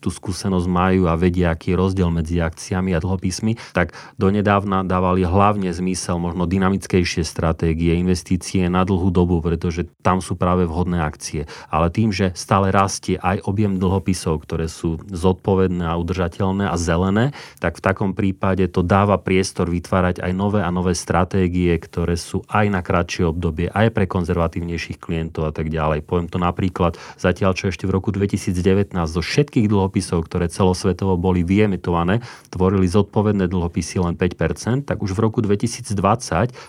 tú 0.00 0.08
skúsenosť 0.08 0.66
majú 0.66 1.06
a 1.06 1.14
vedia, 1.14 1.52
aký 1.52 1.76
je 1.76 1.80
rozdiel 1.80 2.08
medzi 2.08 2.40
akciami 2.40 2.96
a 2.96 3.02
dlhopismi, 3.04 3.76
tak 3.76 3.92
donedávna 4.16 4.82
dávali 4.82 5.28
hlavne 5.28 5.68
zmysel 5.70 6.16
možno 6.16 6.48
dynamickejšie 6.48 7.22
stratégie, 7.22 8.00
investície 8.00 8.66
na 8.72 8.82
dlhú 8.88 9.12
dobu, 9.12 9.44
pretože 9.44 9.86
tam 10.00 10.24
sú 10.24 10.40
práve 10.40 10.64
vhodné 10.64 11.04
akcie. 11.04 11.44
Ale 11.68 11.92
tým, 11.92 12.10
že 12.10 12.32
stále 12.32 12.72
rastie 12.72 13.20
aj 13.20 13.44
objem 13.44 13.76
dlhopisov, 13.76 14.40
ktoré 14.48 14.72
sú 14.72 14.96
zodpovedné 15.12 15.84
a 15.84 16.00
udržateľné 16.00 16.72
a 16.72 16.76
zelené, 16.80 17.36
tak 17.60 17.76
v 17.76 17.84
takom 17.84 18.10
prípade 18.16 18.64
to 18.72 18.80
dáva 18.80 19.20
priestor 19.20 19.68
vytvárať 19.68 20.24
aj 20.24 20.32
nové 20.32 20.64
a 20.64 20.72
nové 20.72 20.96
stratégie, 20.96 21.76
ktoré 21.76 22.16
sú 22.16 22.40
aj 22.48 22.66
na 22.72 22.80
kratšie 22.80 23.28
obdobie, 23.28 23.68
aj 23.68 23.92
pre 23.92 24.08
konzervatívnejších 24.08 24.96
klientov 24.96 25.50
a 25.50 25.52
tak 25.52 25.68
ďalej. 25.68 26.08
Poviem 26.08 26.32
to 26.32 26.40
napríklad, 26.40 26.96
zatiaľ 27.20 27.52
čo 27.52 27.68
ešte 27.68 27.84
v 27.84 27.92
roku 27.92 28.08
2019 28.08 28.96
zo 29.04 29.20
všetkých 29.20 29.68
dlhopisov 29.68 29.89
dlhopisov, 29.90 30.30
ktoré 30.30 30.46
celosvetovo 30.46 31.18
boli 31.18 31.42
vyemitované, 31.42 32.22
tvorili 32.54 32.86
zodpovedné 32.86 33.50
dlhopisy 33.50 33.98
len 33.98 34.14
5%, 34.14 34.86
tak 34.86 35.02
už 35.02 35.18
v 35.18 35.20
roku 35.26 35.42
2020 35.42 35.98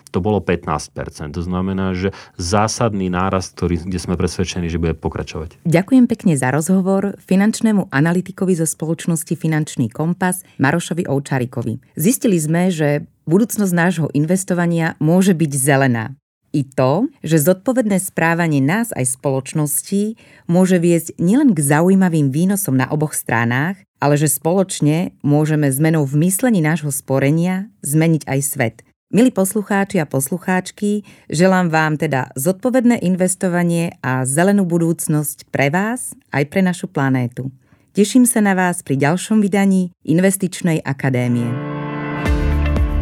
to 0.10 0.18
bolo 0.18 0.42
15%. 0.42 1.38
To 1.38 1.42
znamená, 1.46 1.94
že 1.94 2.10
zásadný 2.42 3.14
nárast, 3.14 3.54
ktorý, 3.54 3.86
kde 3.86 4.00
sme 4.02 4.18
presvedčení, 4.18 4.74
že 4.74 4.82
bude 4.82 4.98
pokračovať. 4.98 5.62
Ďakujem 5.70 6.10
pekne 6.10 6.34
za 6.34 6.50
rozhovor 6.50 7.14
finančnému 7.22 7.94
analytikovi 7.94 8.58
zo 8.58 8.66
spoločnosti 8.66 9.38
Finančný 9.38 9.94
kompas 9.94 10.42
Marošovi 10.58 11.06
Oučarikovi. 11.06 11.94
Zistili 11.94 12.42
sme, 12.42 12.74
že 12.74 13.06
budúcnosť 13.30 13.74
nášho 13.78 14.08
investovania 14.18 14.98
môže 14.98 15.38
byť 15.38 15.52
zelená 15.54 16.18
i 16.52 16.68
to, 16.68 17.08
že 17.24 17.40
zodpovedné 17.42 17.98
správanie 18.00 18.60
nás 18.60 18.92
aj 18.92 19.16
spoločnosti 19.18 20.20
môže 20.52 20.78
viesť 20.78 21.16
nielen 21.18 21.56
k 21.56 21.60
zaujímavým 21.64 22.30
výnosom 22.30 22.76
na 22.76 22.92
oboch 22.92 23.16
stranách, 23.16 23.80
ale 24.04 24.20
že 24.20 24.28
spoločne 24.28 25.16
môžeme 25.24 25.72
zmenou 25.72 26.04
v 26.04 26.28
myslení 26.28 26.60
nášho 26.60 26.92
sporenia 26.92 27.72
zmeniť 27.84 28.28
aj 28.28 28.40
svet. 28.44 28.76
Milí 29.12 29.28
poslucháči 29.32 30.00
a 30.00 30.08
poslucháčky, 30.08 31.04
želám 31.28 31.68
vám 31.68 32.00
teda 32.00 32.32
zodpovedné 32.40 33.04
investovanie 33.04 34.00
a 34.00 34.24
zelenú 34.24 34.64
budúcnosť 34.64 35.52
pre 35.52 35.68
vás 35.68 36.16
aj 36.32 36.48
pre 36.48 36.64
našu 36.64 36.88
planétu. 36.88 37.52
Teším 37.92 38.24
sa 38.24 38.40
na 38.40 38.56
vás 38.56 38.80
pri 38.88 38.96
ďalšom 38.96 39.44
vydaní 39.44 39.92
Investičnej 40.08 40.80
akadémie. 40.80 41.52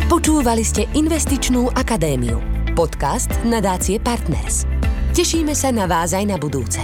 Počúvali 0.10 0.66
ste 0.66 0.90
Investičnú 0.98 1.70
akadémiu 1.78 2.59
podcast 2.74 3.30
nadácie 3.46 3.98
Partners. 4.02 4.66
Tešíme 5.14 5.54
sa 5.54 5.70
na 5.74 5.90
vás 5.90 6.14
aj 6.14 6.26
na 6.26 6.38
budúce. 6.40 6.82